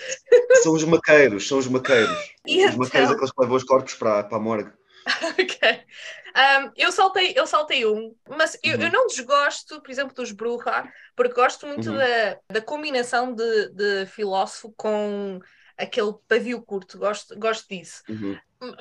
São 0.62 0.72
os 0.72 0.84
maqueiros 0.84 1.46
são 1.46 1.58
os 1.58 1.66
maqueiros. 1.66 2.34
E 2.46 2.58
os 2.58 2.72
então... 2.72 2.78
maqueiros 2.78 3.10
aqueles 3.10 3.32
que 3.32 3.40
levam 3.40 3.56
os 3.56 3.64
corpos 3.64 3.94
para, 3.94 4.22
para 4.24 4.36
a 4.36 4.40
morgue. 4.40 4.70
Ok. 5.40 5.84
Um, 6.36 6.72
eu, 6.76 6.90
saltei, 6.90 7.32
eu 7.36 7.46
saltei 7.46 7.86
um, 7.86 8.12
mas 8.28 8.58
eu, 8.62 8.76
uhum. 8.76 8.82
eu, 8.82 8.92
não 8.92 9.06
desgosto, 9.06 9.80
por 9.80 9.90
exemplo, 9.90 10.12
dos 10.12 10.32
Bruja, 10.32 10.84
porque 11.14 11.32
gosto 11.32 11.64
muito 11.64 11.90
uhum. 11.90 11.96
da, 11.96 12.38
da 12.50 12.60
combinação 12.60 13.32
de, 13.32 13.68
de 13.70 14.06
filósofo 14.06 14.74
com 14.76 15.38
aquele 15.76 16.14
pavio 16.28 16.62
curto, 16.62 16.98
gosto, 16.98 17.38
gosto 17.38 17.68
disso. 17.68 18.02
Uhum. 18.08 18.38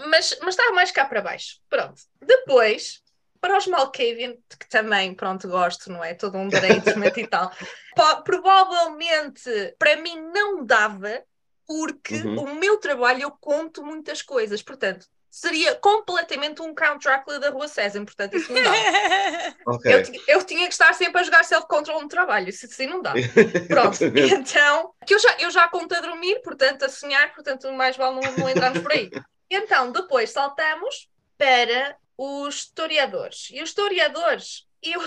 Mas, 0.08 0.38
mas 0.42 0.56
estava 0.56 0.72
mais 0.74 0.92
cá 0.92 1.06
para 1.06 1.22
baixo. 1.22 1.60
Pronto. 1.70 2.02
Depois, 2.22 3.04
para 3.42 3.58
os 3.58 3.68
Malkavian, 3.68 4.36
que 4.58 4.70
também, 4.70 5.14
pronto, 5.14 5.50
gosto, 5.50 5.92
não 5.92 6.04
é? 6.04 6.14
Todo 6.14 6.38
um 6.38 6.48
arrangement 6.48 7.12
e 7.18 7.28
tal, 7.28 7.52
provavelmente 8.24 9.76
para 9.78 9.98
mim 9.98 10.16
não 10.34 10.66
dava, 10.66 11.22
porque 11.68 12.16
uhum. 12.16 12.40
o 12.40 12.56
meu 12.56 12.78
trabalho 12.78 13.24
eu 13.24 13.32
conto 13.32 13.84
muitas 13.84 14.22
coisas, 14.22 14.62
portanto, 14.62 15.08
seria 15.34 15.74
completamente 15.74 16.62
um 16.62 16.76
Count 16.76 17.04
Drácula 17.04 17.40
da 17.40 17.50
Rua 17.50 17.68
César, 17.68 18.06
portanto, 18.06 18.38
isso 18.38 18.54
não 18.54 18.62
dá. 18.62 18.70
okay. 19.66 19.94
eu, 19.96 20.36
eu, 20.36 20.44
tinha 20.44 20.68
que 20.68 20.74
estar 20.74 20.94
sempre 20.94 21.22
a 21.22 21.24
jogar 21.24 21.44
self-control 21.44 22.04
no 22.04 22.08
trabalho, 22.08 22.50
isso 22.50 22.68
assim 22.68 22.86
não 22.86 23.02
dá. 23.02 23.14
Pronto, 23.68 23.98
então, 24.16 24.94
que 25.04 25.16
eu 25.16 25.18
já, 25.18 25.36
eu 25.40 25.50
já 25.50 25.68
conto 25.70 25.96
a 25.96 26.02
dormir, 26.02 26.40
portanto, 26.44 26.86
a 26.86 26.90
sonhar, 26.90 27.34
portanto, 27.34 27.72
mais 27.74 27.98
vale 27.98 28.22
não, 28.22 28.38
não 28.38 28.48
entrarmos 28.48 28.80
por 28.80 28.92
aí. 28.92 29.10
Então, 29.50 29.92
depois 29.92 30.30
saltamos 30.30 31.10
para 31.36 31.98
os 32.16 32.56
historiadores. 32.58 33.48
E 33.52 33.60
os 33.64 33.70
historiadores, 33.70 34.68
eu, 34.84 35.00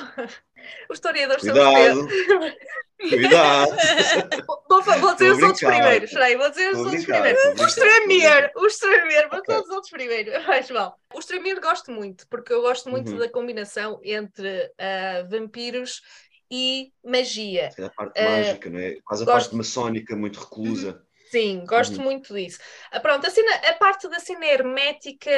os 0.90 0.94
historiadores 0.98 1.42
Cuidado. 1.42 1.94
são 1.94 2.06
os 2.06 3.10
Cuidado! 3.10 3.76
vou, 4.68 4.82
vou 4.82 5.14
dizer 5.14 5.32
os 5.32 5.42
outros 5.42 5.60
primeiros. 5.60 6.10
Peraí, 6.10 6.36
vou 6.36 6.50
dizer 6.50 6.72
os 6.72 6.78
outros 6.78 7.04
primeiros. 7.04 7.42
O 7.60 7.66
Stramier, 7.66 8.52
o 8.56 8.66
Stramier, 8.66 9.28
vou 9.28 9.42
dizer 9.42 9.60
os 9.60 9.68
outros 9.68 9.90
primeiros. 9.90 10.46
Mais 10.46 10.70
mal. 10.70 10.98
O 11.14 11.18
Stramier 11.18 11.60
gosto 11.60 11.90
muito, 11.90 12.26
porque 12.28 12.52
eu 12.52 12.62
gosto 12.62 12.88
muito 12.88 13.12
uhum. 13.12 13.18
da 13.18 13.28
combinação 13.28 14.00
entre 14.02 14.66
uh, 14.66 15.28
vampiros 15.28 16.00
e 16.50 16.92
magia. 17.04 17.70
É 17.76 17.84
a 17.84 17.90
parte 17.90 18.20
uh, 18.20 18.24
mágica, 18.24 18.70
não 18.70 18.78
é? 18.78 18.96
Quase 19.04 19.22
a 19.22 19.26
gosto... 19.26 19.36
parte 19.40 19.56
maçónica, 19.56 20.16
muito 20.16 20.40
reclusa. 20.40 21.02
Sim, 21.30 21.64
gosto 21.66 21.98
uhum. 21.98 22.04
muito 22.04 22.32
disso. 22.32 22.58
Ah, 22.90 23.00
pronto, 23.00 23.26
a, 23.26 23.30
cena, 23.30 23.52
a 23.68 23.74
parte 23.74 24.08
da 24.08 24.20
cena 24.20 24.46
hermética. 24.46 25.30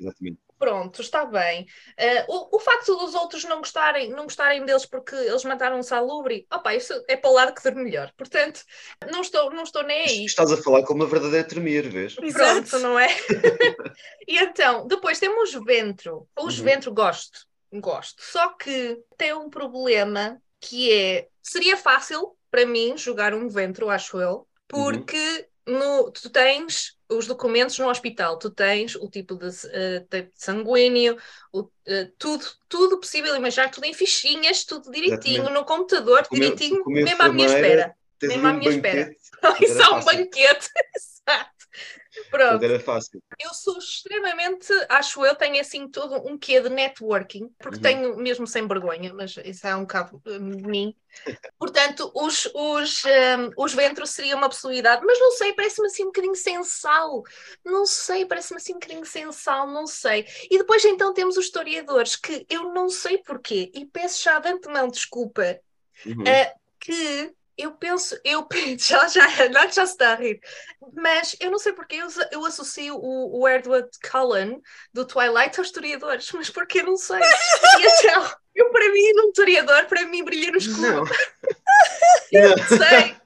Exatamente 0.00 0.40
pronto, 0.58 1.00
está 1.00 1.24
bem. 1.24 1.66
Uh, 1.98 2.32
o, 2.32 2.56
o, 2.56 2.58
facto 2.58 2.96
dos 2.96 3.14
outros 3.14 3.44
não 3.44 3.58
gostarem, 3.58 4.10
não 4.10 4.24
gostarem 4.24 4.64
deles 4.64 4.86
porque 4.86 5.14
eles 5.14 5.44
mataram 5.44 5.78
um 5.78 5.82
salubre, 5.82 6.46
opa, 6.52 6.74
isso 6.74 6.92
é 7.08 7.16
para 7.16 7.30
o 7.30 7.34
lado 7.34 7.54
que 7.54 7.62
dorme 7.62 7.84
melhor. 7.84 8.12
Portanto, 8.16 8.62
não 9.10 9.20
estou, 9.20 9.50
não 9.50 9.62
estou 9.62 9.82
nem 9.82 10.02
aí. 10.02 10.24
Estás 10.24 10.52
a 10.52 10.56
falar 10.56 10.82
como 10.84 11.02
uma 11.02 11.08
verdadeira 11.08 11.46
tremir, 11.46 11.88
vês? 11.88 12.14
Pronto, 12.14 12.78
não 12.78 12.98
é? 12.98 13.08
e 14.26 14.38
então, 14.38 14.86
depois 14.86 15.18
temos 15.18 15.52
Ventro. 15.64 16.28
Os 16.38 16.58
uhum. 16.58 16.64
Ventro 16.64 16.92
gosto, 16.92 17.46
gosto. 17.74 18.22
Só 18.22 18.48
que 18.50 18.98
tem 19.16 19.32
um 19.32 19.50
problema 19.50 20.40
que 20.60 20.92
é, 20.92 21.28
seria 21.42 21.76
fácil 21.76 22.36
para 22.50 22.66
mim 22.66 22.96
jogar 22.96 23.34
um 23.34 23.48
Ventro, 23.48 23.90
acho 23.90 24.18
eu, 24.20 24.34
uhum. 24.34 24.46
porque 24.68 25.46
uhum. 25.68 25.78
no, 25.78 26.10
tu 26.10 26.30
tens 26.30 26.95
os 27.08 27.26
documentos 27.26 27.78
no 27.78 27.88
hospital, 27.88 28.38
tu 28.38 28.50
tens 28.50 28.94
o 28.96 29.08
tipo 29.08 29.36
de 29.36 29.46
uh, 29.46 30.30
sanguíneo, 30.34 31.16
o, 31.52 31.60
uh, 31.60 31.70
tudo, 32.18 32.44
tudo 32.68 32.98
possível 32.98 33.34
imaginar, 33.36 33.70
tudo 33.70 33.84
em 33.84 33.94
fichinhas, 33.94 34.64
tudo 34.64 34.90
direitinho, 34.90 35.36
Exatamente. 35.36 35.58
no 35.58 35.64
computador, 35.64 36.26
Comer, 36.26 36.40
direitinho, 36.40 36.82
mesmo 36.86 37.22
à 37.22 37.28
minha 37.28 37.46
espera. 37.46 37.96
Mesmo 38.22 38.46
à 38.46 38.52
minha 38.52 38.70
espera. 38.70 39.16
Isso 39.60 39.80
é 39.80 39.88
um 39.90 40.04
banquete. 40.04 40.68
Exato. 40.96 41.55
Pronto. 42.30 42.62
Era 42.64 42.80
fácil. 42.80 43.22
Eu 43.38 43.52
sou 43.52 43.78
extremamente, 43.78 44.72
acho 44.88 45.24
eu, 45.24 45.34
tenho 45.34 45.60
assim 45.60 45.88
todo 45.88 46.16
um 46.28 46.38
quê 46.38 46.60
de 46.60 46.68
networking, 46.68 47.48
porque 47.58 47.76
uhum. 47.76 47.82
tenho 47.82 48.16
mesmo 48.16 48.46
sem 48.46 48.66
vergonha, 48.66 49.12
mas 49.14 49.36
isso 49.44 49.66
é 49.66 49.74
um 49.76 49.82
bocado 49.82 50.20
hum, 50.26 50.50
de 50.50 50.62
mim. 50.66 50.94
Portanto, 51.58 52.10
os, 52.14 52.46
os, 52.54 53.04
um, 53.04 53.50
os 53.56 53.72
ventros 53.72 54.10
seria 54.10 54.36
uma 54.36 54.48
possibilidade, 54.48 55.04
mas 55.04 55.18
não 55.18 55.32
sei, 55.32 55.52
parece-me 55.54 55.86
assim 55.86 56.02
um 56.02 56.06
bocadinho 56.06 56.34
sensal. 56.34 57.22
Não 57.64 57.86
sei, 57.86 58.26
parece-me 58.26 58.58
assim 58.58 58.72
um 58.72 58.78
bocadinho 58.78 59.06
sensal, 59.06 59.66
não 59.66 59.86
sei. 59.86 60.26
E 60.50 60.58
depois 60.58 60.84
então 60.84 61.14
temos 61.14 61.36
os 61.36 61.46
historiadores, 61.46 62.16
que 62.16 62.46
eu 62.48 62.72
não 62.72 62.88
sei 62.88 63.18
porquê, 63.18 63.70
e 63.74 63.86
peço 63.86 64.22
já 64.22 64.38
de 64.38 64.48
antemão 64.48 64.88
desculpa, 64.88 65.58
uhum. 66.04 66.22
uh, 66.22 66.60
que 66.78 67.34
eu 67.56 67.72
penso, 67.72 68.18
eu 68.24 68.46
já, 68.78 69.08
já, 69.08 69.48
não 69.48 69.62
já 69.70 69.86
se 69.86 69.92
está 69.92 70.12
a 70.12 70.14
rir, 70.14 70.40
mas 70.94 71.36
eu 71.40 71.50
não 71.50 71.58
sei 71.58 71.72
porque 71.72 71.96
eu, 71.96 72.08
eu 72.30 72.44
associo 72.44 72.96
o, 72.96 73.40
o 73.40 73.48
Edward 73.48 73.88
Cullen 74.08 74.60
do 74.92 75.04
Twilight 75.04 75.58
aos 75.58 75.68
historiadores, 75.68 76.30
mas 76.32 76.50
porque 76.50 76.80
eu 76.80 76.84
não 76.84 76.96
sei. 76.96 77.18
E 77.18 77.86
então, 77.86 78.30
eu 78.54 78.70
para 78.70 78.92
mim, 78.92 79.12
um 79.24 79.28
historiador, 79.28 79.86
para 79.86 80.06
mim 80.06 80.24
brilha 80.24 80.52
no 80.52 80.58
escuro. 80.58 80.80
Não. 80.80 81.04
eu 82.32 82.56
não 82.56 82.68
sei. 82.68 83.16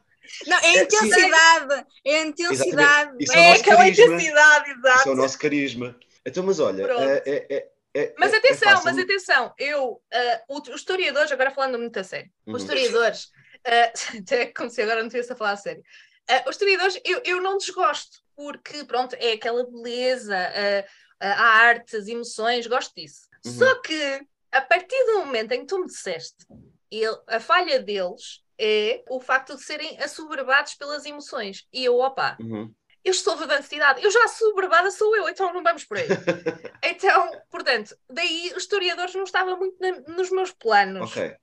Não, 0.46 0.56
é 0.58 0.66
a 0.66 0.82
intensidade, 0.82 1.86
é 2.04 2.16
a 2.16 2.22
intensidade. 2.22 3.16
Isso 3.20 3.32
é, 3.32 3.50
é 3.50 3.52
aquela 3.52 3.88
intensidade, 3.88 4.70
exato. 4.70 4.98
Isso 5.00 5.08
é 5.08 5.12
o 5.12 5.16
nosso 5.16 5.38
carisma. 5.38 5.98
Então, 6.24 6.44
mas 6.44 6.60
olha, 6.60 6.84
é, 6.84 7.22
é, 7.26 7.56
é, 7.56 7.68
é 7.94 8.14
mas 8.18 8.32
atenção, 8.32 8.82
mas 8.84 8.98
atenção, 8.98 9.54
eu, 9.58 9.92
uh, 9.92 10.00
os 10.48 10.68
historiadores, 10.68 11.32
agora 11.32 11.50
falando 11.50 11.78
muito 11.78 11.98
a 11.98 12.04
sério, 12.04 12.30
uhum. 12.46 12.54
os 12.54 12.62
historiadores 12.62 13.30
Uh, 13.66 14.18
até 14.18 14.46
como 14.46 14.70
se 14.70 14.82
agora 14.82 15.00
não 15.00 15.08
estivesse 15.08 15.32
a 15.32 15.36
falar 15.36 15.52
a 15.52 15.56
sério. 15.56 15.82
Uh, 16.30 16.48
os 16.48 16.56
historiadores, 16.56 17.00
eu, 17.04 17.22
eu 17.24 17.42
não 17.42 17.58
desgosto, 17.58 18.18
porque, 18.36 18.84
pronto, 18.84 19.14
é 19.18 19.32
aquela 19.32 19.64
beleza, 19.64 20.36
uh, 20.36 20.88
a 21.20 21.44
arte, 21.44 21.96
as 21.96 22.08
emoções, 22.08 22.66
gosto 22.66 22.94
disso. 22.94 23.28
Uhum. 23.44 23.52
Só 23.52 23.74
que, 23.82 24.26
a 24.50 24.60
partir 24.60 25.04
do 25.06 25.18
momento 25.18 25.52
em 25.52 25.60
que 25.60 25.66
tu 25.66 25.78
me 25.78 25.86
disseste, 25.86 26.46
ele, 26.90 27.16
a 27.26 27.38
falha 27.38 27.80
deles 27.80 28.42
é 28.58 29.02
o 29.08 29.20
facto 29.20 29.56
de 29.56 29.62
serem 29.62 29.98
assoberbados 30.00 30.74
pelas 30.74 31.04
emoções. 31.06 31.66
E 31.72 31.84
eu, 31.84 31.98
opa, 31.98 32.36
uhum. 32.40 32.72
eu 33.04 33.10
estou 33.10 33.36
de 33.36 33.44
identidade, 33.44 34.02
eu 34.02 34.10
já 34.10 34.24
assoberbada 34.24 34.90
sou 34.90 35.14
eu, 35.16 35.28
então 35.28 35.52
não 35.52 35.62
vamos 35.62 35.84
por 35.84 35.96
aí. 35.96 36.06
então, 36.84 37.30
portanto, 37.50 37.96
daí 38.08 38.52
os 38.56 38.62
historiadores 38.64 39.14
não 39.14 39.24
estavam 39.24 39.58
muito 39.58 39.76
na, 39.80 40.14
nos 40.14 40.30
meus 40.30 40.52
planos. 40.52 41.10
Ok. 41.10 41.36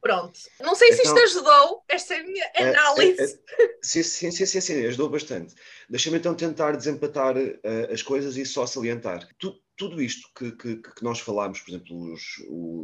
Pronto. 0.00 0.38
Não 0.60 0.74
sei 0.74 0.92
se 0.92 1.00
então, 1.00 1.16
isto 1.16 1.38
ajudou, 1.38 1.82
esta 1.88 2.14
é 2.14 2.20
a 2.20 2.22
minha 2.22 2.50
é, 2.54 2.68
análise. 2.68 3.40
É, 3.58 3.64
é, 3.64 3.68
sim, 3.82 4.02
sim, 4.02 4.30
sim, 4.30 4.46
sim, 4.46 4.60
sim, 4.60 4.86
ajudou 4.86 5.08
bastante. 5.08 5.54
Deixa-me 5.88 6.18
então 6.18 6.34
tentar 6.34 6.76
desempatar 6.76 7.36
uh, 7.36 7.92
as 7.92 8.02
coisas 8.02 8.36
e 8.36 8.46
só 8.46 8.64
salientar. 8.66 9.28
Tu, 9.38 9.52
tudo 9.76 10.00
isto 10.00 10.28
que, 10.36 10.52
que, 10.52 10.76
que, 10.76 11.04
nós 11.04 11.20
falámos, 11.20 11.60
por 11.60 11.70
exemplo, 11.70 12.12
os, 12.12 12.22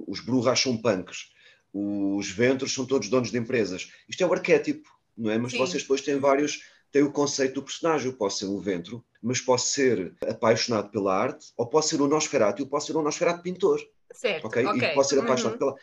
os, 0.08 0.20
Brujas 0.20 0.60
são 0.60 0.76
punks, 0.76 1.30
os 1.72 2.30
Ventros 2.30 2.72
são 2.72 2.86
todos 2.86 3.08
donos 3.08 3.30
de 3.30 3.38
empresas. 3.38 3.90
Isto 4.08 4.22
é 4.22 4.26
o 4.26 4.32
arquétipo, 4.32 4.88
não 5.16 5.30
é? 5.30 5.38
Mas 5.38 5.52
sim. 5.52 5.58
vocês 5.58 5.82
depois 5.82 6.00
têm 6.00 6.18
vários 6.18 6.62
têm 6.90 7.02
o 7.02 7.10
conceito 7.10 7.54
do 7.54 7.62
personagem. 7.62 8.06
Eu 8.08 8.16
posso 8.16 8.38
ser 8.38 8.46
um 8.46 8.60
ventro, 8.60 9.04
mas 9.20 9.40
posso 9.40 9.68
ser 9.68 10.14
apaixonado 10.28 10.90
pela 10.90 11.16
arte, 11.16 11.52
ou 11.56 11.66
posso 11.66 11.88
ser 11.88 12.00
um 12.00 12.06
Nosferatu, 12.06 12.62
eu 12.62 12.66
posso 12.66 12.86
ser 12.86 12.96
um 12.96 13.02
Nosferatu 13.02 13.42
pintor. 13.42 13.80
Certo, 14.12 14.46
ok? 14.46 14.64
okay. 14.64 14.90
E 14.90 14.94
posso 14.94 15.10
ser 15.10 15.18
apaixonado 15.18 15.54
uhum. 15.54 15.58
pela 15.58 15.74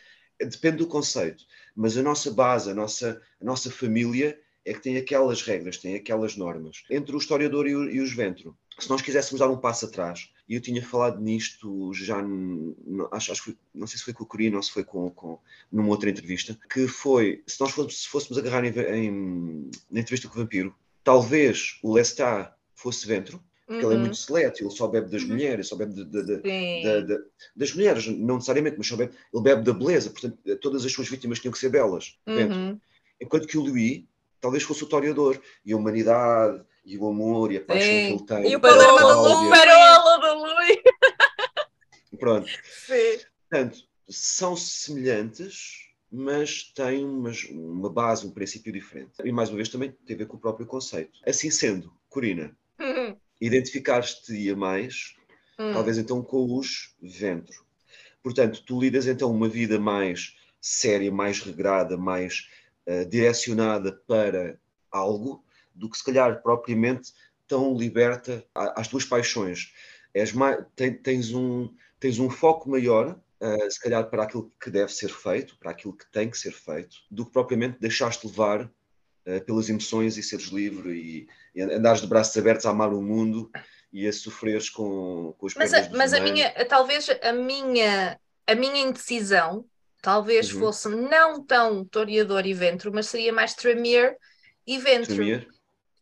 depende 0.44 0.78
do 0.78 0.86
conceito, 0.86 1.44
mas 1.74 1.96
a 1.96 2.02
nossa 2.02 2.30
base, 2.30 2.70
a 2.70 2.74
nossa, 2.74 3.20
a 3.40 3.44
nossa 3.44 3.70
família 3.70 4.38
é 4.64 4.72
que 4.72 4.80
tem 4.80 4.96
aquelas 4.96 5.42
regras, 5.42 5.76
tem 5.76 5.94
aquelas 5.94 6.36
normas. 6.36 6.84
Entre 6.90 7.14
o 7.14 7.18
historiador 7.18 7.66
e, 7.66 7.74
o, 7.74 7.90
e 7.90 8.00
os 8.00 8.12
ventro, 8.12 8.56
se 8.78 8.88
nós 8.88 9.02
quiséssemos 9.02 9.40
dar 9.40 9.48
um 9.48 9.56
passo 9.56 9.86
atrás, 9.86 10.30
e 10.48 10.54
eu 10.54 10.60
tinha 10.60 10.84
falado 10.84 11.20
nisto 11.20 11.92
já, 11.94 12.16
acho, 13.12 13.32
acho 13.32 13.42
que 13.42 13.50
foi, 13.50 13.58
não 13.74 13.86
sei 13.86 13.98
se 13.98 14.04
foi 14.04 14.12
com 14.12 14.24
o 14.24 14.26
Corino 14.26 14.56
ou 14.56 14.62
se 14.62 14.70
foi 14.70 14.84
com, 14.84 15.10
com, 15.10 15.38
numa 15.70 15.88
outra 15.88 16.10
entrevista, 16.10 16.58
que 16.70 16.86
foi, 16.86 17.42
se 17.46 17.60
nós 17.60 17.70
fôssemos, 17.70 18.02
se 18.02 18.08
fôssemos 18.08 18.38
agarrar 18.38 18.64
em, 18.64 18.70
em, 18.70 19.70
na 19.90 20.00
entrevista 20.00 20.28
com 20.28 20.34
o 20.34 20.42
Vampiro, 20.42 20.74
talvez 21.02 21.78
o 21.82 21.92
Lestat 21.92 22.52
fosse 22.74 23.06
ventro, 23.06 23.42
porque 23.72 23.86
uhum. 23.86 23.92
ele 23.92 24.00
é 24.00 24.02
muito 24.02 24.16
seleto, 24.16 24.62
ele 24.62 24.70
só 24.70 24.86
bebe 24.86 25.10
das 25.10 25.22
uhum. 25.22 25.28
mulheres, 25.28 25.68
só 25.68 25.76
bebe 25.76 25.94
de, 25.94 26.04
de, 26.04 26.22
de, 26.22 27.24
das 27.56 27.74
mulheres, 27.74 28.06
não 28.06 28.34
necessariamente, 28.34 28.76
mas 28.76 28.86
só 28.86 28.96
bebe, 28.96 29.14
ele 29.32 29.42
bebe 29.42 29.62
da 29.62 29.72
beleza, 29.72 30.10
portanto, 30.10 30.38
todas 30.60 30.84
as 30.84 30.92
suas 30.92 31.08
vítimas 31.08 31.40
tinham 31.40 31.52
que 31.52 31.58
ser 31.58 31.70
belas. 31.70 32.18
Uhum. 32.26 32.78
Enquanto 33.20 33.46
que 33.46 33.56
o 33.56 33.62
Louis 33.62 34.04
talvez 34.40 34.62
fosse 34.64 34.84
o 34.84 34.88
toreador, 34.88 35.40
e 35.64 35.72
a 35.72 35.76
humanidade, 35.76 36.62
e 36.84 36.98
o 36.98 37.08
amor, 37.08 37.52
e 37.52 37.56
a 37.56 37.60
paixão 37.60 37.88
Sim. 37.88 38.06
que 38.06 38.12
ele 38.12 38.26
tem. 38.26 38.52
E 38.52 38.56
o 38.56 38.60
Paloma 38.60 39.00
do 39.00 39.48
Parola 39.48 40.18
do 40.18 40.34
Louis. 40.34 40.78
Pronto. 42.18 42.50
Sim. 42.86 43.20
Portanto, 43.48 43.78
são 44.08 44.56
semelhantes, 44.56 45.92
mas 46.10 46.64
têm 46.74 47.04
uma, 47.04 47.30
uma 47.52 47.88
base, 47.88 48.26
um 48.26 48.32
princípio 48.32 48.72
diferente. 48.72 49.12
E 49.24 49.32
mais 49.32 49.48
uma 49.48 49.56
vez 49.56 49.68
também 49.68 49.92
tem 50.04 50.16
a 50.16 50.18
ver 50.18 50.26
com 50.26 50.36
o 50.36 50.40
próprio 50.40 50.66
conceito. 50.66 51.20
Assim 51.24 51.50
sendo, 51.50 51.92
Corina, 52.10 52.54
uhum 52.80 53.16
identificar-te-ia 53.42 54.54
mais, 54.54 55.16
hum. 55.58 55.72
talvez 55.72 55.98
então 55.98 56.22
com 56.22 56.56
os 56.56 56.94
ventro. 57.02 57.64
Portanto, 58.22 58.62
tu 58.64 58.80
lidas 58.80 59.06
então 59.06 59.30
uma 59.30 59.48
vida 59.48 59.80
mais 59.80 60.36
séria, 60.60 61.10
mais 61.10 61.40
regrada, 61.40 61.96
mais 61.96 62.48
uh, 62.86 63.04
direcionada 63.04 63.92
para 64.06 64.56
algo, 64.90 65.44
do 65.74 65.90
que 65.90 65.98
se 65.98 66.04
calhar 66.04 66.40
propriamente 66.40 67.12
tão 67.48 67.76
liberta 67.76 68.44
às 68.54 68.86
tuas 68.86 69.04
paixões. 69.04 69.72
Mais, 70.34 70.64
tens, 71.02 71.32
um, 71.32 71.74
tens 71.98 72.18
um 72.20 72.30
foco 72.30 72.70
maior, 72.70 73.18
uh, 73.40 73.70
se 73.70 73.80
calhar 73.80 74.08
para 74.08 74.22
aquilo 74.22 74.52
que 74.60 74.70
deve 74.70 74.92
ser 74.92 75.08
feito, 75.08 75.58
para 75.58 75.72
aquilo 75.72 75.96
que 75.96 76.10
tem 76.12 76.30
que 76.30 76.38
ser 76.38 76.52
feito, 76.52 76.98
do 77.10 77.26
que 77.26 77.32
propriamente 77.32 77.80
deixaste 77.80 78.24
levar 78.26 78.70
pelas 79.46 79.68
emoções 79.68 80.16
e 80.16 80.22
seres 80.22 80.46
livre 80.46 80.92
e, 80.92 81.28
e 81.54 81.62
andares 81.62 82.00
de 82.00 82.06
braços 82.06 82.36
abertos 82.36 82.66
a 82.66 82.70
amar 82.70 82.92
o 82.92 83.02
mundo 83.02 83.50
e 83.92 84.06
a 84.06 84.12
sofreres 84.12 84.70
com, 84.70 85.34
com 85.38 85.46
os 85.46 85.54
Mas, 85.54 85.72
a, 85.74 85.88
mas 85.90 86.12
a 86.12 86.20
minha, 86.20 86.50
talvez 86.66 87.08
a 87.22 87.32
minha, 87.32 88.18
a 88.46 88.54
minha 88.54 88.82
indecisão 88.82 89.64
talvez 90.02 90.52
uhum. 90.52 90.58
fosse 90.58 90.88
não 90.88 91.42
tão 91.42 91.84
Toreador 91.84 92.44
e 92.44 92.52
Ventro, 92.52 92.92
mas 92.92 93.06
seria 93.06 93.32
mais 93.32 93.54
Tremere 93.54 94.16
e 94.66 94.76
Ventro. 94.78 95.14
Tremere 95.14 95.48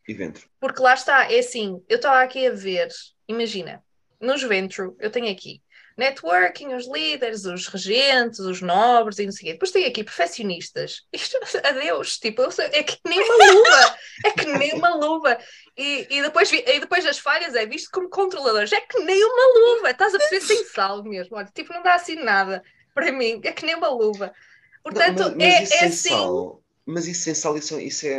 e 0.08 0.14
Ventro. 0.14 0.48
Porque 0.58 0.82
lá 0.82 0.94
está, 0.94 1.30
é 1.30 1.38
assim, 1.38 1.82
eu 1.88 1.96
estava 1.96 2.22
aqui 2.22 2.46
a 2.46 2.52
ver, 2.52 2.88
imagina, 3.28 3.84
nos 4.18 4.42
Ventro 4.42 4.96
eu 4.98 5.10
tenho 5.10 5.30
aqui 5.30 5.62
networking, 6.00 6.74
os 6.74 6.88
líderes, 6.88 7.44
os 7.44 7.66
regentes, 7.68 8.40
os 8.40 8.62
nobres 8.62 9.18
e 9.18 9.26
não 9.26 9.32
sei 9.32 9.42
o 9.42 9.46
quê. 9.46 9.52
Depois 9.52 9.70
tem 9.70 9.84
aqui 9.84 10.02
perfeccionistas. 10.02 11.06
Isto, 11.12 11.38
adeus, 11.62 12.18
tipo, 12.18 12.42
é 12.42 12.82
que 12.82 12.98
nem 13.06 13.20
uma 13.20 13.52
luva, 13.52 13.98
é 14.24 14.30
que 14.30 14.46
nem 14.46 14.74
uma 14.74 14.94
luva. 14.94 15.38
E, 15.76 16.06
e, 16.10 16.22
depois, 16.22 16.50
e 16.50 16.80
depois 16.80 17.04
as 17.06 17.18
falhas 17.18 17.54
é 17.54 17.66
visto 17.66 17.90
como 17.92 18.08
controladores, 18.08 18.72
é 18.72 18.80
que 18.80 18.98
nem 19.00 19.22
uma 19.22 19.76
luva, 19.76 19.90
estás 19.90 20.14
a 20.14 20.18
perceber 20.18 20.40
sem 20.40 20.64
sal 20.64 21.04
mesmo. 21.04 21.36
Olha, 21.36 21.50
tipo, 21.54 21.72
não 21.72 21.82
dá 21.82 21.94
assim 21.94 22.16
nada 22.16 22.62
para 22.94 23.12
mim, 23.12 23.40
é 23.44 23.52
que 23.52 23.64
nem 23.64 23.74
uma 23.74 23.88
luva. 23.88 24.32
Portanto, 24.82 25.30
não, 25.30 25.36
mas, 25.36 25.60
mas 25.60 25.70
é, 25.70 25.76
é 25.76 25.84
assim. 25.84 26.08
Sal, 26.08 26.62
mas 26.86 27.06
isso 27.06 27.22
sem 27.22 27.34
sal, 27.34 27.56
isso, 27.56 27.78
isso 27.78 28.06
é, 28.06 28.18